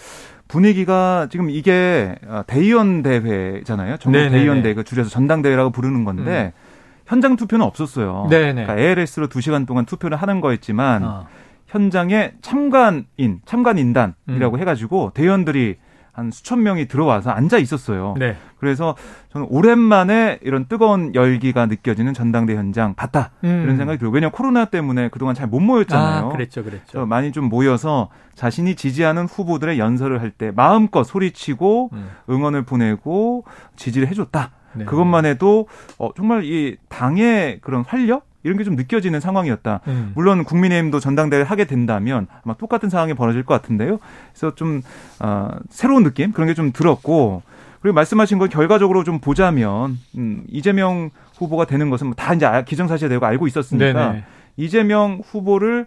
분위기가 0.48 1.28
지금 1.30 1.48
이게 1.48 2.16
어, 2.26 2.42
대의원 2.46 3.02
대회잖아요. 3.02 3.96
전국 3.98 4.18
대의원 4.30 4.62
대회 4.62 4.74
그 4.74 4.84
줄여서 4.84 5.08
전당대회라고 5.08 5.70
부르는 5.70 6.04
건데 6.04 6.52
음. 6.54 6.69
현장 7.10 7.34
투표는 7.36 7.66
없었어요. 7.66 8.28
네네. 8.30 8.64
그러니까 8.66 8.78
ALS로 8.78 9.26
2시간 9.28 9.66
동안 9.66 9.84
투표를 9.84 10.16
하는 10.16 10.40
거였지만 10.40 11.02
어. 11.04 11.26
현장에 11.66 12.32
참관인, 12.40 13.40
참관인단이라고 13.44 14.56
음. 14.56 14.60
해가지고 14.60 15.10
대의원들이 15.14 15.76
한 16.12 16.30
수천 16.30 16.62
명이 16.62 16.86
들어와서 16.88 17.30
앉아 17.30 17.58
있었어요. 17.58 18.14
네. 18.18 18.36
그래서 18.58 18.96
저는 19.32 19.46
오랜만에 19.50 20.38
이런 20.42 20.66
뜨거운 20.66 21.14
열기가 21.14 21.66
느껴지는 21.66 22.14
전당대 22.14 22.54
현장 22.56 22.94
봤다 22.94 23.30
음. 23.44 23.62
이런 23.64 23.76
생각이 23.76 23.98
들어요. 23.98 24.12
왜냐하면 24.12 24.32
코로나 24.32 24.64
때문에 24.66 25.08
그동안 25.08 25.34
잘 25.34 25.48
못 25.48 25.60
모였잖아요. 25.60 26.26
아, 26.26 26.28
그랬죠, 26.28 26.62
그랬죠. 26.62 27.06
많이 27.06 27.32
좀 27.32 27.44
모여서 27.48 28.08
자신이 28.34 28.74
지지하는 28.76 29.24
후보들의 29.26 29.78
연설을 29.80 30.20
할 30.20 30.30
때 30.30 30.52
마음껏 30.54 31.02
소리치고 31.04 31.90
음. 31.92 32.08
응원을 32.28 32.62
보내고 32.62 33.44
지지를 33.76 34.06
해줬다. 34.08 34.50
네. 34.74 34.84
그것만 34.84 35.26
해도 35.26 35.66
어, 35.98 36.10
정말 36.16 36.44
이 36.44 36.76
당의 36.88 37.58
그런 37.60 37.84
활력 37.86 38.26
이런 38.42 38.56
게 38.56 38.64
좀 38.64 38.74
느껴지는 38.74 39.20
상황이었다. 39.20 39.80
음. 39.88 40.12
물론 40.14 40.44
국민의힘도 40.44 40.98
전당대회를 41.00 41.44
하게 41.50 41.64
된다면 41.66 42.26
아마 42.42 42.54
똑같은 42.54 42.88
상황이 42.88 43.12
벌어질 43.14 43.42
것 43.44 43.52
같은데요. 43.54 43.98
그래서 44.32 44.54
좀 44.54 44.80
어, 45.20 45.50
새로운 45.68 46.04
느낌 46.04 46.32
그런 46.32 46.46
게 46.48 46.54
좀 46.54 46.72
들었고 46.72 47.42
그리고 47.82 47.94
말씀하신 47.94 48.38
걸 48.38 48.48
결과적으로 48.48 49.04
좀 49.04 49.18
보자면 49.20 49.98
음, 50.16 50.44
이재명 50.48 51.10
후보가 51.36 51.64
되는 51.66 51.90
것은 51.90 52.06
뭐다 52.08 52.34
이제 52.34 52.46
아, 52.46 52.62
기정사실이 52.62 53.08
되고 53.08 53.24
알고 53.26 53.46
있었으니까 53.46 53.92
네네. 54.12 54.24
이재명 54.56 55.20
후보를 55.24 55.86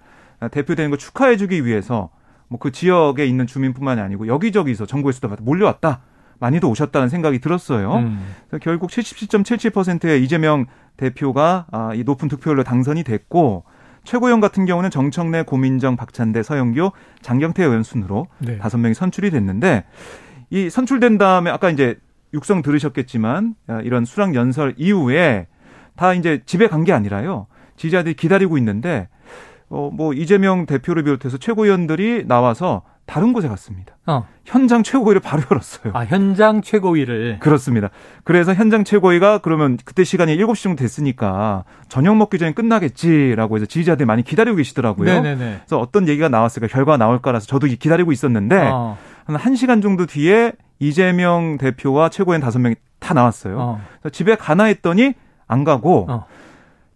대표되는 0.52 0.90
걸 0.92 0.98
축하해주기 1.00 1.66
위해서 1.66 2.10
뭐 2.50 2.60
그 2.60 2.72
지역에 2.72 3.26
있는 3.26 3.48
주민뿐만이 3.48 4.00
아니고 4.02 4.28
여기저기서 4.28 4.86
전국에서도 4.86 5.38
몰려왔다. 5.42 6.02
많이도 6.44 6.70
오셨다는 6.70 7.08
생각이 7.08 7.40
들었어요. 7.40 7.96
음. 7.96 8.20
그래서 8.50 8.62
결국 8.62 8.90
77.77%의 8.90 10.22
이재명 10.24 10.66
대표가 10.98 11.66
아, 11.72 11.92
이 11.96 12.04
높은 12.04 12.28
득표율로 12.28 12.64
당선이 12.64 13.04
됐고 13.04 13.64
최고위원 14.04 14.42
같은 14.42 14.66
경우는 14.66 14.90
정청래, 14.90 15.44
고민정, 15.44 15.96
박찬대, 15.96 16.44
서영교, 16.44 16.92
장경태 17.22 17.64
의원 17.64 17.84
순으로 17.84 18.28
네. 18.40 18.58
다섯 18.58 18.78
네. 18.78 18.84
명이 18.84 18.94
선출이 18.94 19.32
됐는데 19.32 19.86
이 20.50 20.70
선출된 20.70 21.18
다음에 21.18 21.50
아까 21.50 21.70
이제 21.70 21.96
육성 22.34 22.62
들으셨겠지만 22.62 23.56
아, 23.68 23.80
이런 23.82 24.04
수락 24.04 24.36
연설 24.36 24.74
이후에 24.78 25.48
다 25.96 26.14
이제 26.14 26.42
집에 26.46 26.68
간 26.68 26.84
게 26.84 26.92
아니라요. 26.92 27.48
지지자들이 27.78 28.16
기다리고 28.16 28.58
있는데 28.58 29.08
어 29.70 29.90
뭐 29.94 30.14
이재명 30.14 30.66
대표를 30.66 31.04
비롯해서 31.04 31.38
최고위원들이 31.38 32.26
나와서 32.28 32.84
다른 33.06 33.34
곳에 33.34 33.48
갔습니다. 33.48 33.98
어. 34.06 34.26
현장 34.46 34.82
최고위를 34.82 35.22
바로 35.22 35.44
열었어요. 35.52 35.94
아, 35.94 36.06
현장 36.06 36.62
최고위를. 36.62 37.40
그렇습니다. 37.40 37.90
그래서 38.24 38.54
현장 38.54 38.84
최고위가 38.84 39.40
그러면 39.40 39.78
그때 39.84 40.04
시간이 40.04 40.36
7시 40.38 40.64
정도 40.64 40.82
됐으니까 40.82 41.66
저녁 41.90 42.16
먹기 42.16 42.38
전에 42.38 42.54
끝나겠지라고 42.54 43.58
해서 43.58 43.66
지지자들이 43.66 44.06
많이 44.06 44.24
기다리고 44.24 44.58
계시더라고요. 44.58 45.06
네네네. 45.14 45.58
그래서 45.60 45.80
어떤 45.80 46.08
얘기가 46.08 46.30
나왔을까, 46.30 46.68
결과가 46.68 46.98
나올 46.98 47.22
거라서 47.22 47.46
저도 47.46 47.68
기다리고 47.68 48.12
있었는데 48.12 48.70
어. 48.72 48.98
한 49.26 49.36
1시간 49.36 49.82
정도 49.82 50.06
뒤에 50.06 50.54
이재명 50.80 51.58
대표와 51.58 52.10
최고위원 52.10 52.42
5명이 52.42 52.76
다 53.00 53.14
나왔어요. 53.14 53.60
어. 53.60 53.82
집에 54.12 54.36
가나 54.36 54.66
했더니 54.66 55.14
안 55.48 55.64
가고 55.64 56.08
어. 56.10 56.26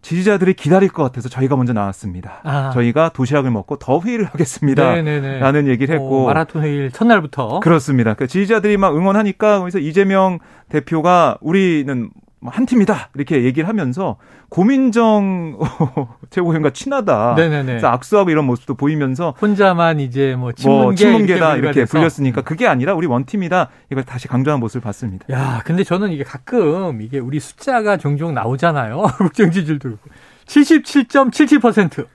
지지자들이 0.07 0.53
기다릴 0.53 0.87
것 0.87 1.03
같아서 1.03 1.27
저희가 1.27 1.57
먼저 1.57 1.73
나왔습니다. 1.73 2.39
아. 2.43 2.71
저희가 2.73 3.09
도시락을 3.09 3.51
먹고 3.51 3.75
더 3.77 3.99
회의를 3.99 4.23
하겠습니다. 4.23 4.93
네네네. 4.93 5.39
라는 5.39 5.67
얘기를 5.67 5.93
했고. 5.95 6.23
오, 6.23 6.25
마라톤 6.27 6.63
회의 6.63 6.89
첫날부터. 6.89 7.59
그렇습니다. 7.59 8.13
그 8.13 8.25
지지자들이 8.25 8.77
막 8.77 8.95
응원하니까 8.95 9.59
그래서 9.59 9.79
이재명 9.79 10.39
대표가 10.69 11.37
우리는 11.41 12.03
뭐 12.03 12.09
한 12.45 12.65
팀이다 12.65 13.09
이렇게 13.15 13.43
얘기를 13.43 13.67
하면서 13.67 14.17
고민정 14.49 15.57
최고위원과 16.29 16.69
친하다. 16.69 17.33
네네네. 17.35 17.65
그래서 17.65 17.87
악수하고 17.87 18.29
이런 18.29 18.45
모습도 18.45 18.75
보이면서 18.75 19.33
혼자만 19.41 19.99
이제 19.99 20.35
뭐 20.35 20.51
친문계 20.51 20.83
뭐 20.83 20.95
친문계다 20.95 21.55
이렇게, 21.55 21.79
이렇게 21.79 21.85
불렸으니까 21.85 22.41
그게 22.43 22.67
아니라 22.67 22.93
우리 22.93 23.07
원팀이다 23.07 23.69
이걸 23.91 24.03
다시 24.03 24.27
강조한 24.27 24.59
모습을 24.59 24.81
봤습니다. 24.81 25.25
야, 25.31 25.61
근데 25.65 25.83
저는 25.83 26.11
이게 26.11 26.23
가끔 26.23 27.01
이게 27.01 27.19
우리 27.19 27.39
숫자가 27.39 27.97
종종 27.97 28.33
나오잖아요. 28.33 29.03
국정 29.17 29.51
지지율도 29.51 29.89
그렇고 29.89 30.09
77.77%. 30.45 32.05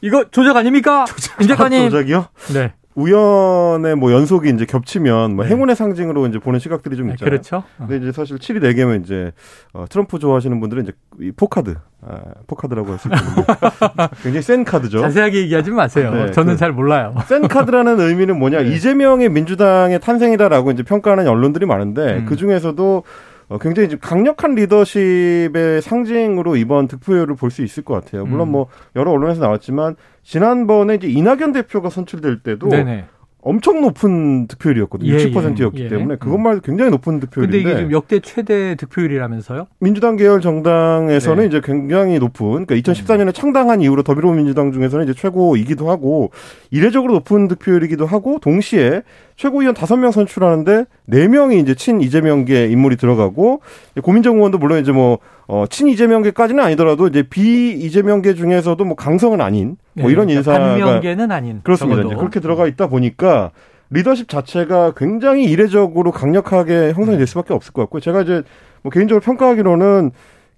이거 0.00 0.24
조작 0.30 0.56
아닙니까? 0.56 1.04
조작, 1.04 1.40
임 1.42 1.48
작가님. 1.48 1.90
조작이요? 1.90 2.26
네. 2.54 2.72
우연의 2.94 3.96
뭐 3.96 4.12
연속이 4.12 4.50
이제 4.50 4.64
겹치면 4.66 5.36
뭐 5.36 5.44
네. 5.44 5.50
행운의 5.50 5.76
상징으로 5.76 6.26
이제 6.26 6.38
보는 6.38 6.58
시각들이 6.60 6.96
좀 6.96 7.06
네, 7.06 7.12
있잖아요. 7.14 7.30
그렇죠. 7.30 7.62
근데 7.78 7.96
이제 7.96 8.12
사실 8.12 8.36
7이 8.36 8.60
4개면 8.62 9.02
이제 9.04 9.32
어, 9.72 9.86
트럼프 9.88 10.18
좋아하시는 10.18 10.58
분들은 10.60 10.82
이제 10.84 10.92
이 11.20 11.32
포카드, 11.32 11.76
아, 12.06 12.18
포카드라고 12.46 12.92
했을 12.92 13.10
때 13.10 13.16
굉장히 14.22 14.42
센 14.42 14.64
카드죠. 14.64 15.00
자세하게 15.00 15.38
얘기하지 15.42 15.70
마세요. 15.70 16.12
네, 16.12 16.30
저는 16.32 16.54
그 16.54 16.58
잘 16.58 16.72
몰라요. 16.72 17.14
센 17.26 17.48
카드라는 17.48 17.98
의미는 18.00 18.38
뭐냐? 18.38 18.62
네. 18.62 18.68
이재명의 18.68 19.28
민주당의 19.30 19.98
탄생이다라고 20.00 20.70
이제 20.70 20.82
평가하는 20.82 21.26
언론들이 21.28 21.66
많은데 21.66 22.18
음. 22.18 22.26
그 22.26 22.36
중에서도 22.36 23.04
어, 23.52 23.58
굉장히 23.58 23.90
좀 23.90 23.98
강력한 24.00 24.54
리더십의 24.54 25.82
상징으로 25.82 26.56
이번 26.56 26.88
득표율을 26.88 27.36
볼 27.36 27.52
수 27.52 27.62
있을 27.62 27.82
것 27.84 27.92
같아요. 27.92 28.24
물론 28.24 28.48
음. 28.48 28.52
뭐 28.52 28.66
여러 28.96 29.10
언론에서 29.10 29.42
나왔지만 29.42 29.96
지난번에 30.22 30.94
이제 30.94 31.06
이낙연 31.06 31.52
대표가 31.52 31.90
선출될 31.90 32.38
때도 32.42 32.68
네네. 32.68 33.04
엄청 33.42 33.80
높은 33.80 34.46
득표율이었거든요. 34.46 35.12
예, 35.12 35.16
60%였기 35.16 35.80
예, 35.80 35.84
예. 35.86 35.88
때문에 35.88 36.16
그것만 36.16 36.52
해도 36.52 36.62
굉장히 36.62 36.92
높은 36.92 37.18
득표율인데. 37.20 37.58
근데 37.58 37.70
이게 37.72 37.82
좀 37.82 37.92
역대 37.92 38.20
최대 38.20 38.76
득표율이라면서요? 38.76 39.66
민주당 39.80 40.16
계열 40.16 40.40
정당에서는 40.40 41.42
네. 41.42 41.46
이제 41.48 41.60
굉장히 41.62 42.20
높은 42.20 42.64
그러니까 42.64 42.76
2014년에 42.76 43.26
음. 43.26 43.32
창당한 43.32 43.82
이후로 43.82 44.04
더불어민주당 44.04 44.70
중에서는 44.72 45.04
이제 45.08 45.14
최고이기도 45.20 45.90
하고 45.90 46.30
이례적으로 46.70 47.14
높은 47.14 47.48
득표율이기도 47.48 48.06
하고 48.06 48.38
동시에 48.40 49.02
최고위원 49.42 49.74
다섯 49.74 49.96
명 49.96 50.12
선출하는데 50.12 50.84
네명이 51.06 51.58
이제 51.58 51.74
친 51.74 52.00
이재명계 52.00 52.66
인물이 52.66 52.94
들어가고 52.94 53.60
고민정 54.00 54.36
의원도 54.36 54.58
물론 54.58 54.80
이제 54.80 54.92
뭐 54.92 55.18
어, 55.48 55.64
친 55.68 55.88
이재명계까지는 55.88 56.62
아니더라도 56.62 57.08
이제 57.08 57.24
비 57.24 57.72
이재명계 57.72 58.34
중에서도 58.34 58.84
뭐 58.84 58.94
강성은 58.94 59.40
아닌 59.40 59.76
뭐 59.94 60.06
네, 60.06 60.12
이런 60.12 60.26
그러니까 60.28 60.38
인사가 60.38 60.58
반명계는 60.58 61.32
아닌 61.32 61.60
그렇습니다. 61.64 62.02
이제 62.02 62.14
그렇게 62.14 62.38
들어가 62.38 62.68
있다 62.68 62.86
보니까 62.86 63.50
리더십 63.90 64.28
자체가 64.28 64.92
굉장히 64.96 65.46
이례적으로 65.46 66.12
강력하게 66.12 66.92
형성이 66.92 67.18
될 67.18 67.26
수밖에 67.26 67.52
없을 67.52 67.72
것 67.72 67.82
같고요. 67.82 68.00
제가 68.00 68.22
이제 68.22 68.44
뭐 68.82 68.92
개인적으로 68.92 69.20
평가하기로는 69.22 70.12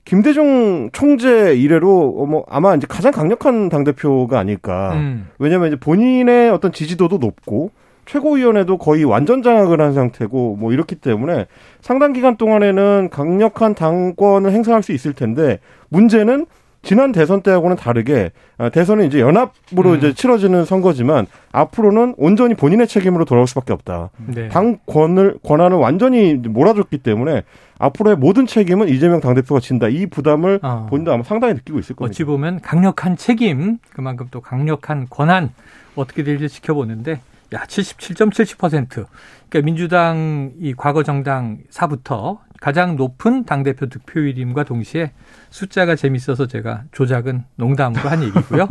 김대중 0.04 0.90
총재 0.92 1.54
이래로 1.56 2.16
어, 2.18 2.26
뭐 2.26 2.44
아마 2.50 2.74
이제 2.74 2.86
가장 2.86 3.12
강력한 3.12 3.70
당 3.70 3.82
대표가 3.82 4.38
아닐까. 4.38 4.92
음. 4.92 5.28
왜냐하면 5.38 5.68
이제 5.68 5.76
본인의 5.76 6.50
어떤 6.50 6.70
지지도도 6.70 7.16
높고 7.16 7.70
최고위원회도 8.06 8.78
거의 8.78 9.04
완전 9.04 9.42
장악을 9.42 9.80
한 9.80 9.94
상태고 9.94 10.56
뭐 10.56 10.72
이렇기 10.72 10.96
때문에 10.96 11.46
상당 11.80 12.12
기간 12.12 12.36
동안에는 12.36 13.08
강력한 13.10 13.74
당권을 13.74 14.52
행사할 14.52 14.82
수 14.82 14.92
있을 14.92 15.12
텐데 15.12 15.58
문제는 15.88 16.46
지난 16.84 17.12
대선 17.12 17.40
때하고는 17.40 17.76
다르게 17.76 18.30
아, 18.58 18.68
대선은 18.68 19.06
이제 19.06 19.18
연합으로 19.18 19.92
음. 19.92 19.96
이제 19.96 20.12
치러지는 20.12 20.66
선거지만 20.66 21.26
앞으로는 21.50 22.14
온전히 22.18 22.54
본인의 22.54 22.86
책임으로 22.86 23.24
돌아올 23.24 23.48
수밖에 23.48 23.72
없다. 23.72 24.10
네. 24.26 24.48
당권을 24.50 25.38
권한을 25.42 25.78
완전히 25.78 26.34
몰아줬기 26.34 26.98
때문에 26.98 27.42
앞으로의 27.78 28.16
모든 28.16 28.46
책임은 28.46 28.88
이재명 28.88 29.20
당대표가 29.20 29.60
진다. 29.60 29.88
이 29.88 30.06
부담을 30.06 30.60
어. 30.62 30.86
본인도 30.90 31.12
아마 31.12 31.22
상당히 31.22 31.54
느끼고 31.54 31.78
있을 31.78 31.96
겁니다. 31.96 32.12
어찌 32.12 32.24
보면 32.24 32.60
강력한 32.60 33.16
책임, 33.16 33.78
그만큼 33.90 34.28
또 34.30 34.40
강력한 34.40 35.06
권한 35.08 35.50
어떻게 35.96 36.22
될지 36.22 36.48
지켜보는데 36.48 37.20
야, 37.52 37.64
77.70%. 37.66 39.06
그러니까 39.48 39.60
민주당 39.64 40.52
이 40.58 40.74
과거 40.74 41.02
정당 41.02 41.58
사부터 41.70 42.40
가장 42.60 42.96
높은 42.96 43.44
당대표 43.44 43.86
득표율임과 43.86 44.64
동시에 44.64 45.12
숫자가 45.50 45.96
재밌어서 45.96 46.46
제가 46.46 46.84
조작은 46.92 47.44
농담으로 47.56 48.08
한 48.08 48.22
얘기고요. 48.22 48.68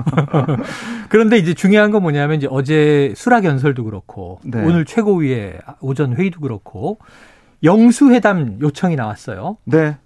그런데 1.10 1.38
이제 1.38 1.54
중요한 1.54 1.92
건 1.92 2.02
뭐냐면 2.02 2.38
이제 2.38 2.48
어제 2.50 3.14
수락 3.16 3.46
연설도 3.46 3.84
그렇고 3.84 4.40
네. 4.44 4.64
오늘 4.64 4.86
최고위의 4.86 5.60
오전 5.80 6.16
회의도 6.16 6.40
그렇고 6.40 6.98
영수회담 7.64 8.58
요청이 8.62 8.96
나왔어요. 8.96 9.58
네. 9.66 9.98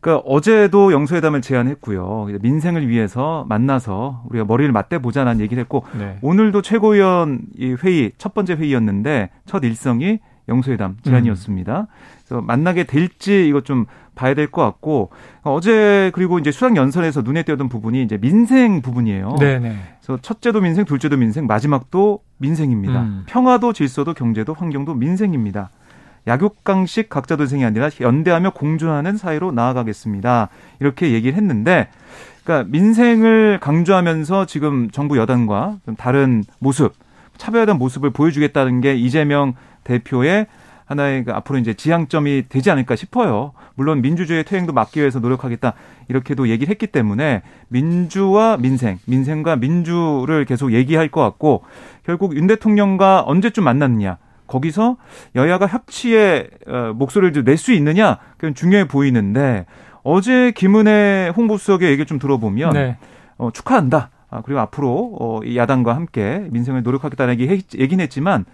그러니까 0.00 0.24
어제도 0.26 0.92
영수회담을 0.92 1.42
제안했고요. 1.42 2.28
민생을 2.40 2.88
위해서 2.88 3.44
만나서 3.48 4.22
우리가 4.30 4.44
머리를 4.46 4.72
맞대보자는 4.72 5.40
얘기를 5.40 5.60
했고 5.60 5.84
네. 5.98 6.16
오늘도 6.22 6.62
최고위원 6.62 7.40
이 7.56 7.76
회의 7.84 8.12
첫 8.16 8.32
번째 8.34 8.54
회의였는데 8.54 9.30
첫 9.46 9.62
일성이 9.64 10.20
영수회담 10.48 10.96
제안이었습니다. 11.04 11.80
음. 11.80 11.86
그래서 12.26 12.42
만나게 12.42 12.84
될지 12.84 13.46
이거 13.46 13.60
좀 13.60 13.84
봐야 14.14 14.34
될 14.34 14.50
것 14.50 14.62
같고 14.62 15.10
어제 15.42 16.10
그리고 16.14 16.38
이제 16.38 16.50
수락 16.50 16.76
연설에서 16.76 17.22
눈에 17.22 17.42
띄었던 17.42 17.68
부분이 17.68 18.02
이제 18.02 18.16
민생 18.18 18.82
부분이에요. 18.82 19.36
네네. 19.38 19.76
그래서 20.00 20.20
첫째도 20.20 20.60
민생, 20.60 20.84
둘째도 20.84 21.16
민생, 21.16 21.46
마지막도 21.46 22.20
민생입니다. 22.38 23.02
음. 23.02 23.22
평화도 23.26 23.72
질서도 23.74 24.14
경제도 24.14 24.52
환경도 24.54 24.94
민생입니다. 24.94 25.70
약육강식 26.26 27.08
각자 27.08 27.36
도생이 27.36 27.64
아니라 27.64 27.88
연대하며 28.00 28.50
공존하는 28.50 29.16
사회로 29.16 29.52
나아가겠습니다. 29.52 30.48
이렇게 30.80 31.12
얘기를 31.12 31.36
했는데, 31.36 31.88
그러니까 32.44 32.68
민생을 32.70 33.58
강조하면서 33.60 34.46
지금 34.46 34.90
정부 34.90 35.16
여당과 35.18 35.78
좀 35.84 35.96
다른 35.96 36.44
모습, 36.58 36.94
차별화된 37.36 37.76
모습을 37.76 38.10
보여주겠다는 38.10 38.80
게 38.80 38.94
이재명 38.94 39.54
대표의 39.84 40.46
하나의 40.90 41.24
그 41.24 41.32
앞으로 41.32 41.58
이제 41.58 41.72
지향점이 41.72 42.46
되지 42.48 42.70
않을까 42.70 42.96
싶어요. 42.96 43.52
물론 43.76 44.02
민주주의 44.02 44.42
퇴행도 44.42 44.72
막기 44.72 44.98
위해서 44.98 45.20
노력하겠다 45.20 45.72
이렇게도 46.08 46.48
얘기를 46.48 46.70
했기 46.70 46.88
때문에 46.88 47.42
민주와 47.68 48.56
민생, 48.56 48.98
민생과 49.06 49.56
민주를 49.56 50.44
계속 50.44 50.72
얘기할 50.72 51.08
것 51.08 51.20
같고 51.22 51.62
결국 52.04 52.36
윤 52.36 52.48
대통령과 52.48 53.22
언제쯤 53.24 53.62
만났느냐 53.62 54.18
거기서 54.50 54.96
여야가 55.36 55.66
협치의 55.66 56.48
어, 56.66 56.92
목소리를 56.94 57.44
낼 57.44 57.56
수 57.56 57.72
있느냐 57.72 58.18
그건 58.36 58.54
중요해 58.54 58.88
보이는데 58.88 59.66
어제 60.02 60.50
김은혜 60.56 61.32
홍보수석의 61.36 61.88
얘기를 61.88 62.06
좀 62.06 62.18
들어보면 62.18 62.72
네. 62.72 62.96
어, 63.38 63.50
축하한다. 63.52 64.10
아, 64.30 64.42
그리고 64.44 64.60
앞으로 64.60 65.16
어, 65.20 65.40
이 65.44 65.56
야당과 65.56 65.94
함께 65.94 66.46
민생을 66.50 66.82
노력하겠다는 66.82 67.38
얘기 67.40 67.62
얘기는 67.78 68.02
했지만 68.02 68.44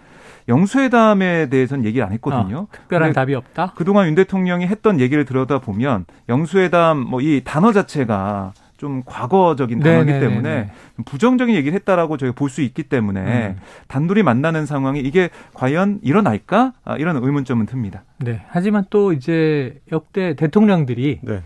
영수회담에 0.47 1.49
대해서는 1.49 1.85
얘기를 1.85 2.05
안 2.05 2.11
했거든요. 2.13 2.57
어, 2.57 2.67
특별한 2.71 3.13
답이 3.13 3.35
없다. 3.35 3.73
그동안 3.75 4.07
윤 4.07 4.15
대통령이 4.15 4.65
했던 4.67 4.99
얘기를 4.99 5.25
들여다 5.25 5.59
보면 5.59 6.05
영수회담 6.29 6.97
뭐 6.99 7.21
이 7.21 7.41
단어 7.43 7.71
자체가 7.73 8.53
좀 8.77 9.03
과거적인 9.05 9.79
단어이기 9.79 10.11
네, 10.11 10.19
네, 10.19 10.27
때문에 10.27 10.49
네, 10.55 10.71
부정적인 11.05 11.55
얘기를 11.55 11.75
했다라고 11.75 12.17
저희가 12.17 12.35
볼 12.35 12.47
수 12.49 12.61
있기 12.61 12.83
때문에 12.83 13.47
음. 13.49 13.57
단둘이 13.87 14.23
만나는 14.23 14.65
상황이 14.65 15.01
이게 15.01 15.29
과연 15.53 15.99
일어날까? 16.01 16.73
아, 16.85 16.95
이런 16.97 17.17
의문점은 17.17 17.65
듭니다. 17.65 18.03
네. 18.19 18.41
하지만 18.47 18.85
또 18.89 19.11
이제 19.13 19.79
역대 19.91 20.35
대통령들이 20.35 21.19
네. 21.21 21.41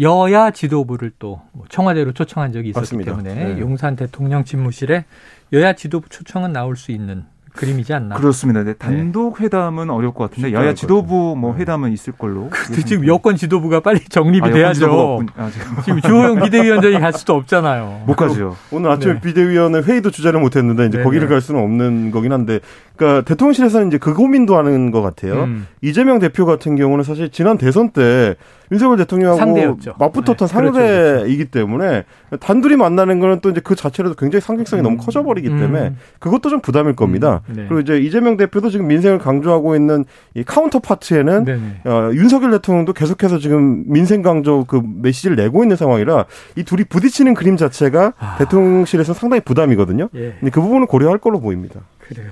여야 0.00 0.50
지도부를 0.50 1.12
또뭐 1.18 1.64
청와대로 1.68 2.12
초청한 2.12 2.52
적이 2.52 2.70
있었기 2.70 2.80
맞습니다. 2.96 3.10
때문에 3.12 3.54
네. 3.54 3.60
용산 3.60 3.96
대통령 3.96 4.44
집무실에 4.44 5.04
여야 5.52 5.72
지도부 5.74 6.08
초청은 6.08 6.52
나올 6.52 6.76
수 6.76 6.92
있는 6.92 7.24
그림이지 7.56 7.92
않나. 7.92 8.16
그렇습니다. 8.16 8.62
네, 8.62 8.74
단독 8.74 9.40
회담은 9.40 9.90
어려울 9.90 10.14
것 10.14 10.30
같은데 10.30 10.52
여야 10.52 10.74
지도부 10.74 11.34
뭐 11.36 11.54
네. 11.54 11.60
회담은 11.60 11.92
있을 11.92 12.12
걸로. 12.12 12.48
근데 12.50 12.82
지금 12.82 13.06
여권 13.06 13.36
지도부가 13.36 13.80
빨리 13.80 14.00
정립이 14.00 14.48
아, 14.48 14.50
돼야죠. 14.52 15.20
아, 15.36 15.50
지금 15.84 16.00
주호영 16.00 16.42
비대위원장이 16.42 17.00
갈 17.00 17.12
수도 17.12 17.34
없잖아요. 17.34 18.04
못 18.06 18.14
가죠. 18.14 18.56
오늘 18.70 18.90
아침에 18.90 19.14
네. 19.14 19.20
비대위원회 19.20 19.80
회의도 19.80 20.10
주재를 20.10 20.38
못했는데 20.40 20.86
이제 20.86 20.98
네네. 20.98 21.04
거기를 21.04 21.28
갈 21.28 21.40
수는 21.40 21.60
없는 21.60 22.10
거긴 22.10 22.32
한데, 22.32 22.60
그러니까 22.94 23.22
대통령실에서는 23.22 23.88
이제 23.88 23.98
그 23.98 24.14
고민도 24.14 24.56
하는 24.56 24.90
것 24.90 25.02
같아요. 25.02 25.44
음. 25.44 25.66
이재명 25.80 26.18
대표 26.18 26.46
같은 26.46 26.76
경우는 26.76 27.04
사실 27.04 27.30
지난 27.30 27.58
대선 27.58 27.90
때 27.90 28.36
윤석열 28.72 28.98
대통령하고 28.98 29.38
상대였죠. 29.38 29.94
맞붙었던 29.98 30.36
네. 30.36 30.46
상대이기 30.46 30.72
그렇죠, 30.72 31.24
그렇죠. 31.24 31.50
때문에 31.50 32.04
단둘이 32.40 32.76
만나는 32.76 33.20
거는 33.20 33.40
또 33.40 33.50
이제 33.50 33.60
그 33.62 33.74
자체로도 33.74 34.16
굉장히 34.16 34.40
상징성이 34.40 34.82
음. 34.82 34.84
너무 34.84 34.96
커져버리기 34.98 35.48
때문에 35.48 35.80
음. 35.88 35.96
그것도 36.18 36.50
좀 36.50 36.60
부담일 36.60 36.96
겁니다. 36.96 37.42
음. 37.48 37.54
네. 37.56 37.64
그리고 37.68 37.80
이제 37.80 37.98
이재명 37.98 38.36
대표도 38.36 38.70
지금 38.70 38.88
민생을 38.88 39.18
강조하고 39.18 39.76
있는 39.76 40.04
이 40.34 40.44
counterpart에는 40.44 41.76
어, 41.84 42.10
윤석열 42.12 42.50
대통령도 42.52 42.92
계속해서 42.92 43.38
지금 43.38 43.84
민생 43.86 44.22
강조 44.22 44.64
그 44.64 44.82
메시지를 44.84 45.36
내고 45.36 45.62
있는 45.62 45.76
상황이라 45.76 46.26
이 46.56 46.64
둘이 46.64 46.84
부딪히는 46.84 47.34
그림 47.34 47.56
자체가 47.56 48.14
아. 48.18 48.36
대통령실에서 48.38 49.14
상당히 49.14 49.40
부담이거든요. 49.40 50.08
예. 50.14 50.36
근데 50.40 50.50
그 50.50 50.60
부분을 50.60 50.86
고려할 50.86 51.18
걸로 51.18 51.40
보입니다. 51.40 51.80
그래요. 52.08 52.30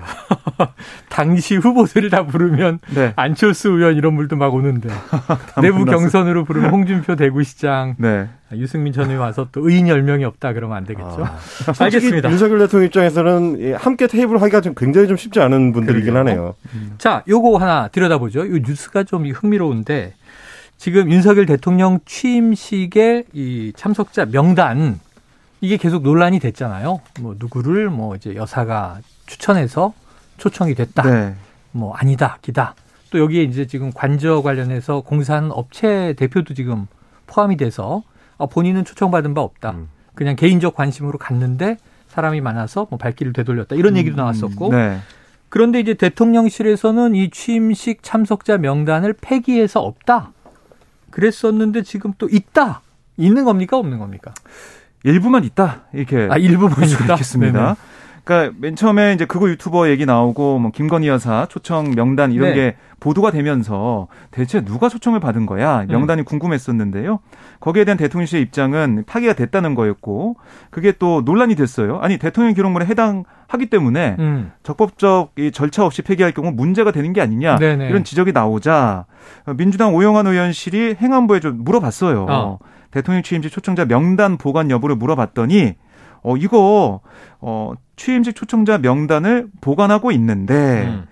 당시 1.09 1.55
후보들을 1.57 2.09
다 2.09 2.25
부르면 2.25 2.79
네. 2.93 3.13
안철수 3.15 3.69
의원 3.69 3.95
이런 3.95 4.13
분도 4.13 4.35
막 4.35 4.53
오는데 4.53 4.89
내부 5.61 5.85
경선으로 5.85 6.45
부르면 6.45 6.71
홍준표 6.71 7.15
대구시장, 7.15 7.95
네. 7.97 8.29
유승민 8.53 8.93
전 8.93 9.09
의원 9.09 9.25
와서 9.25 9.47
또 9.51 9.67
의인 9.67 9.87
10명이 9.87 10.23
없다 10.23 10.53
그러면 10.53 10.77
안 10.77 10.85
되겠죠. 10.85 11.25
아, 11.25 11.37
알겠습니다. 11.77 12.29
윤석열 12.31 12.59
대통령 12.59 12.85
입장에서는 12.87 13.75
함께 13.75 14.07
테이블 14.07 14.41
하기가 14.41 14.61
좀 14.61 14.73
굉장히 14.75 15.07
좀 15.07 15.17
쉽지 15.17 15.41
않은 15.41 15.73
분들이긴 15.73 16.13
그래요. 16.13 16.19
하네요. 16.19 16.55
음. 16.73 16.95
자, 16.97 17.23
요거 17.27 17.57
하나 17.57 17.89
들여다보죠. 17.89 18.45
이 18.45 18.61
뉴스가 18.65 19.03
좀 19.03 19.25
흥미로운데 19.25 20.13
지금 20.77 21.11
윤석열 21.11 21.45
대통령 21.45 21.99
취임식의 22.05 23.25
이 23.33 23.73
참석자 23.75 24.25
명단 24.25 24.99
이게 25.61 25.77
계속 25.77 26.03
논란이 26.03 26.39
됐잖아요. 26.39 27.01
뭐 27.21 27.35
누구를 27.37 27.89
뭐 27.89 28.15
이제 28.15 28.35
여사가 28.35 28.99
추천해서 29.25 29.93
초청이 30.37 30.75
됐다. 30.75 31.03
네. 31.03 31.35
뭐 31.71 31.93
아니다, 31.95 32.37
기다. 32.41 32.75
또 33.09 33.19
여기에 33.19 33.43
이제 33.43 33.67
지금 33.67 33.91
관저 33.93 34.41
관련해서 34.41 35.01
공사하는 35.01 35.51
업체 35.51 36.13
대표도 36.13 36.53
지금 36.53 36.87
포함이 37.27 37.57
돼서 37.57 38.03
아, 38.37 38.45
본인은 38.45 38.85
초청받은 38.85 39.33
바 39.33 39.41
없다. 39.41 39.71
음. 39.71 39.89
그냥 40.13 40.35
개인적 40.35 40.75
관심으로 40.75 41.17
갔는데 41.17 41.77
사람이 42.09 42.41
많아서 42.41 42.87
뭐 42.89 42.97
발길을 42.97 43.33
되돌렸다. 43.33 43.75
이런 43.75 43.93
음. 43.93 43.97
얘기도 43.97 44.15
나왔었고. 44.15 44.71
네. 44.71 44.99
그런데 45.49 45.79
이제 45.79 45.93
대통령실에서는 45.93 47.15
이 47.15 47.29
취임식 47.29 48.03
참석자 48.03 48.57
명단을 48.57 49.13
폐기해서 49.13 49.81
없다. 49.81 50.31
그랬었는데 51.11 51.83
지금 51.83 52.13
또 52.17 52.27
있다. 52.29 52.81
있는 53.17 53.45
겁니까? 53.45 53.77
없는 53.77 53.99
겁니까? 53.99 54.33
일부만 55.03 55.45
있다. 55.45 55.83
이렇게. 55.93 56.27
아, 56.29 56.37
일부만 56.37 56.83
있다. 56.89 57.13
있겠습니다. 57.13 57.77
그러니까 58.25 58.57
맨 58.59 58.75
처음에 58.75 59.13
이제 59.13 59.23
그거 59.25 59.47
유튜버 59.47 59.89
얘기 59.89 60.05
나오고 60.05 60.57
뭐 60.57 60.71
김건희 60.71 61.07
여사 61.07 61.45
초청 61.47 61.91
명단 61.91 62.31
이런 62.31 62.49
네. 62.49 62.55
게 62.55 62.75
보도가 62.99 63.29
되면서 63.29 64.07
대체 64.31 64.65
누가 64.65 64.89
초청을 64.89 65.19
받은 65.19 65.45
거야 65.45 65.81
음. 65.81 65.87
명단이 65.87 66.23
음. 66.23 66.25
궁금했었는데요. 66.25 67.19
거기에 67.59 67.85
대한 67.85 67.97
대통령실의 67.97 68.43
입장은 68.43 69.03
파기가 69.05 69.33
됐다는 69.33 69.75
거였고 69.75 70.37
그게 70.71 70.91
또 70.91 71.21
논란이 71.23 71.55
됐어요. 71.55 71.99
아니 71.99 72.17
대통령 72.17 72.55
기록물에 72.55 72.87
해당하기 72.87 73.67
때문에 73.69 74.15
음. 74.17 74.51
적법적 74.63 75.33
이 75.37 75.51
절차 75.51 75.85
없이 75.85 76.01
폐기할 76.01 76.31
경우 76.31 76.51
문제가 76.51 76.91
되는 76.91 77.13
게 77.13 77.21
아니냐 77.21 77.57
네네. 77.57 77.89
이런 77.89 78.03
지적이 78.03 78.31
나오자 78.31 79.05
민주당 79.55 79.93
오영환 79.93 80.25
의원실이 80.25 80.95
행안부에 80.99 81.41
좀 81.41 81.63
물어봤어요. 81.63 82.25
어. 82.27 82.59
대통령 82.89 83.21
취임식 83.21 83.51
초청자 83.51 83.85
명단 83.85 84.37
보관 84.37 84.71
여부를 84.71 84.95
물어봤더니 84.95 85.75
어 86.25 86.35
이거 86.37 87.01
어 87.39 87.73
취임식 87.95 88.35
초청자 88.35 88.77
명단을 88.77 89.47
보관하고 89.61 90.11
있는데 90.11 90.85
음. 90.87 91.05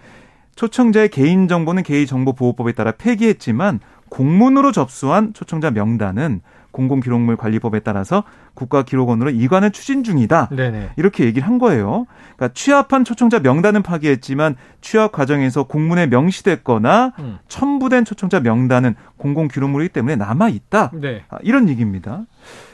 초청자의 0.56 1.10
개인 1.10 1.48
정보는 1.48 1.84
개인정보보호법에 1.84 2.74
따라 2.74 2.92
폐기했지만 2.92 3.80
공문으로 4.10 4.72
접수한 4.72 5.34
초청자 5.34 5.72
명단은 5.72 6.42
공공기록물 6.72 7.38
관리법에 7.38 7.82
따라서 7.82 8.24
국가기록원으로 8.56 9.30
이관을 9.30 9.72
추진 9.72 10.04
중이다. 10.04 10.50
네네. 10.50 10.92
이렇게 10.98 11.24
얘기를 11.26 11.48
한 11.48 11.60
거예요. 11.60 12.06
그러니까 12.36 12.50
취합한 12.54 13.04
초청자 13.04 13.40
명단은 13.40 13.84
파기했지만 13.84 14.56
취합 14.82 15.12
과정에서 15.12 15.64
공문에 15.64 16.08
명시됐거나 16.08 17.14
음. 17.20 17.38
첨부된 17.48 18.06
초청자 18.06 18.40
명단은 18.40 18.96
공공기록물이기 19.18 19.94
때문에 19.94 20.16
남아 20.16 20.50
있다. 20.50 20.92
네. 20.94 21.24
아, 21.30 21.38
이런 21.44 21.70
얘기입니다. 21.70 22.24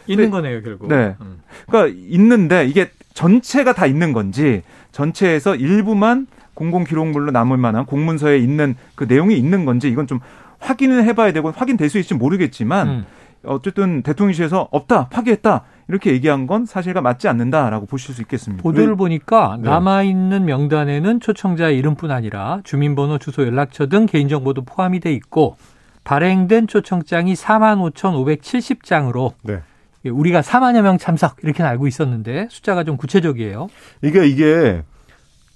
있는 0.09 0.25
네. 0.25 0.31
거네요, 0.31 0.61
결국. 0.61 0.87
네. 0.87 1.15
음. 1.21 1.41
그러니까 1.67 1.97
있는데 2.09 2.65
이게 2.65 2.89
전체가 3.13 3.73
다 3.73 3.85
있는 3.85 4.11
건지 4.11 4.63
전체에서 4.91 5.55
일부만 5.55 6.27
공공 6.53 6.83
기록물로 6.83 7.31
남을 7.31 7.57
만한 7.57 7.85
공문서에 7.85 8.37
있는 8.37 8.75
그 8.95 9.05
내용이 9.05 9.37
있는 9.37 9.65
건지 9.65 9.87
이건 9.89 10.07
좀 10.07 10.19
확인을 10.59 11.05
해봐야 11.05 11.31
되고 11.31 11.51
확인될 11.51 11.89
수 11.89 11.97
있을지 11.99 12.15
모르겠지만 12.15 12.87
음. 12.87 13.05
어쨌든 13.45 14.01
대통령실에서 14.01 14.67
없다 14.71 15.07
파기했다 15.07 15.63
이렇게 15.87 16.11
얘기한 16.11 16.47
건 16.47 16.65
사실과 16.65 17.01
맞지 17.01 17.27
않는다라고 17.27 17.85
보실 17.85 18.13
수 18.13 18.21
있겠습니다. 18.21 18.61
보도를 18.61 18.95
보니까 18.95 19.57
네. 19.61 19.69
남아 19.69 20.03
있는 20.03 20.45
명단에는 20.45 21.19
초청자의 21.19 21.77
이름뿐 21.77 22.11
아니라 22.11 22.59
주민번호, 22.63 23.17
주소, 23.17 23.45
연락처 23.45 23.87
등 23.87 24.05
개인정보도 24.05 24.65
포함이 24.65 24.99
돼 24.99 25.13
있고 25.13 25.55
발행된 26.03 26.67
초청장이 26.67 27.33
4만 27.33 27.91
5,570장으로 27.93 29.33
네. 29.43 29.61
우리가 30.05 30.41
4만여 30.41 30.81
명 30.81 30.97
참석 30.97 31.37
이렇게 31.43 31.63
알고 31.63 31.87
있었는데 31.87 32.47
숫자가 32.49 32.83
좀 32.83 32.97
구체적이에요. 32.97 33.67
이게 34.01 34.25
이게 34.25 34.83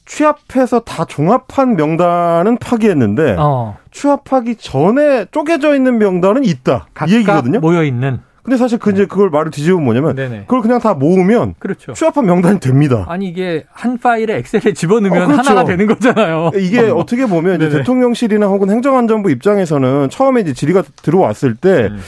취합해서 0.06 0.82
다 0.82 1.06
종합한 1.06 1.75
명단은 1.75 2.58
파기했는데 2.58 3.38
어. 3.39 3.77
취합하기 3.91 4.56
전에 4.58 5.25
쪼개져 5.32 5.75
있는 5.75 5.97
명단은 5.97 6.43
있다. 6.43 6.88
이 7.08 7.13
얘기거든요. 7.15 7.60
모여 7.60 7.84
있는. 7.84 8.19
근데 8.43 8.58
사실 8.58 8.77
그 8.77 8.91
이제 8.91 9.06
그걸 9.06 9.29
말을 9.29 9.51
뒤집으면 9.51 9.86
뭐냐면 9.86 10.15
네네. 10.15 10.41
그걸 10.41 10.62
그냥 10.62 10.79
다 10.82 10.93
모으면 10.93 11.56
그렇죠. 11.60 11.93
취합한 11.93 12.25
명단이 12.25 12.60
됩니다. 12.60 13.06
아니 13.08 13.29
이게 13.29 13.63
한 13.71 13.97
파일에 13.97 14.36
엑셀에 14.39 14.73
집어넣으면 14.73 15.23
어, 15.23 15.27
그렇죠. 15.27 15.49
하나가 15.49 15.63
되는 15.63 15.88
거잖아요. 15.88 16.51
이게 16.56 16.82
어. 16.82 17.06
떻게 17.06 17.25
보면 17.25 17.62
이제 17.62 17.69
대통령실이나 17.69 18.47
혹은 18.47 18.69
행정안전부 18.69 19.32
입장에서는 19.32 20.10
처음에 20.10 20.41
이제 20.41 20.51
질의가 20.51 20.84
들어왔을 21.01 21.56
때 21.56 21.88
음. 21.89 21.99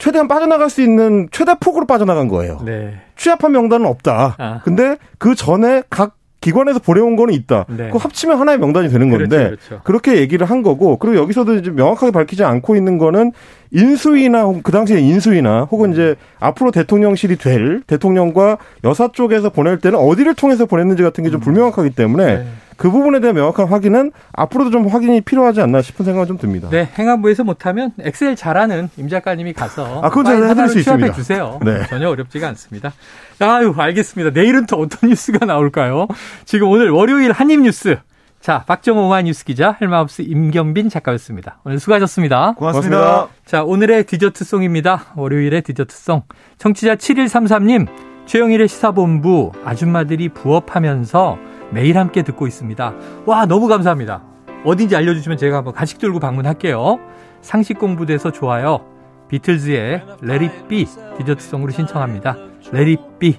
최대한 0.00 0.26
빠져나갈 0.26 0.70
수 0.70 0.82
있는 0.82 1.28
최대 1.30 1.54
폭으로 1.60 1.86
빠져나간 1.86 2.26
거예요. 2.26 2.58
네. 2.64 2.94
취합한 3.16 3.52
명단은 3.52 3.86
없다. 3.86 4.34
아. 4.38 4.60
근데 4.64 4.96
그 5.18 5.34
전에 5.34 5.82
각 5.90 6.16
기관에서 6.40 6.78
보내온 6.78 7.16
거는 7.16 7.34
있다. 7.34 7.66
네. 7.68 7.90
그 7.90 7.98
합치면 7.98 8.38
하나의 8.38 8.58
명단이 8.58 8.88
되는 8.88 9.10
건데 9.10 9.26
그렇죠, 9.28 9.56
그렇죠. 9.56 9.80
그렇게 9.84 10.16
얘기를 10.16 10.48
한 10.48 10.62
거고 10.62 10.96
그리고 10.96 11.18
여기서도 11.18 11.56
이제 11.56 11.70
명확하게 11.70 12.12
밝히지 12.12 12.44
않고 12.44 12.76
있는 12.76 12.96
거는 12.96 13.32
인수위나 13.72 14.50
그 14.62 14.72
당시에 14.72 15.00
인수위나 15.00 15.68
혹은 15.70 15.92
이제 15.92 16.16
앞으로 16.38 16.70
대통령실이 16.70 17.36
될 17.36 17.82
대통령과 17.86 18.56
여사 18.84 19.12
쪽에서 19.12 19.50
보낼 19.50 19.78
때는 19.80 19.98
어디를 19.98 20.34
통해서 20.34 20.64
보냈는지 20.64 21.02
같은 21.02 21.24
게좀 21.24 21.40
음. 21.40 21.42
불명확하기 21.42 21.90
때문에 21.90 22.36
네. 22.38 22.46
그 22.80 22.90
부분에 22.90 23.20
대한 23.20 23.36
명확한 23.36 23.66
확인은 23.66 24.10
앞으로도 24.32 24.70
좀 24.70 24.86
확인이 24.86 25.20
필요하지 25.20 25.60
않나 25.60 25.82
싶은 25.82 26.02
생각은 26.06 26.26
좀 26.26 26.38
듭니다. 26.38 26.70
네, 26.70 26.88
행안부에서 26.98 27.44
못하면 27.44 27.92
엑셀 28.00 28.36
잘하는 28.36 28.88
임 28.96 29.10
작가님이 29.10 29.52
가서 29.52 30.00
아, 30.00 30.08
그건 30.08 30.24
제가 30.24 30.46
해드릴 30.46 30.68
수 30.70 30.78
있습니다. 30.78 31.12
주세요. 31.12 31.60
네. 31.62 31.86
전혀 31.88 32.08
어렵지가 32.08 32.48
않습니다. 32.48 32.94
아유, 33.38 33.74
알겠습니다. 33.76 34.30
내일은 34.30 34.64
또 34.64 34.76
어떤 34.76 35.10
뉴스가 35.10 35.44
나올까요? 35.44 36.08
지금 36.46 36.68
오늘 36.70 36.88
월요일 36.88 37.32
한입 37.32 37.60
뉴스. 37.60 37.98
자, 38.40 38.64
박정호 38.66 39.08
오마이뉴스 39.08 39.44
기자, 39.44 39.76
헬마우스 39.78 40.22
임경빈 40.22 40.88
작가였습니다. 40.88 41.58
오늘 41.64 41.78
수고하셨습니다. 41.78 42.54
고맙습니다. 42.56 42.96
고맙습니다. 42.96 43.28
자, 43.44 43.62
오늘의 43.62 44.04
디저트송입니다. 44.04 45.12
월요일의 45.16 45.60
디저트송. 45.60 46.22
청취자 46.56 46.94
7133님, 46.94 47.88
최영일의 48.24 48.68
시사본부 48.68 49.52
아줌마들이 49.66 50.30
부업하면서 50.30 51.50
매일 51.72 51.98
함께 51.98 52.22
듣고 52.22 52.46
있습니다. 52.46 52.94
와, 53.26 53.46
너무 53.46 53.68
감사합니다. 53.68 54.22
어딘지 54.64 54.96
알려주시면 54.96 55.38
제가 55.38 55.58
한번 55.58 55.72
간식 55.72 55.98
들고 55.98 56.20
방문할게요. 56.20 56.98
상식 57.40 57.78
공부돼서 57.78 58.30
좋아요. 58.30 58.84
비틀즈의 59.28 60.02
레리비 60.20 60.86
디저트송으로 61.18 61.70
신청합니다. 61.70 62.36
레리비 62.72 63.38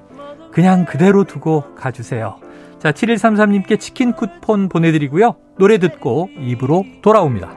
그냥 0.52 0.86
그대로 0.86 1.24
두고 1.24 1.76
가주세요. 1.76 2.38
자, 2.80 2.92
7133님께 2.92 3.80
치킨 3.80 4.14
쿠폰 4.14 4.70
보내드리고요. 4.70 5.36
노래 5.58 5.78
듣고 5.78 6.30
입으로 6.40 6.84
돌아옵니다. 7.02 7.54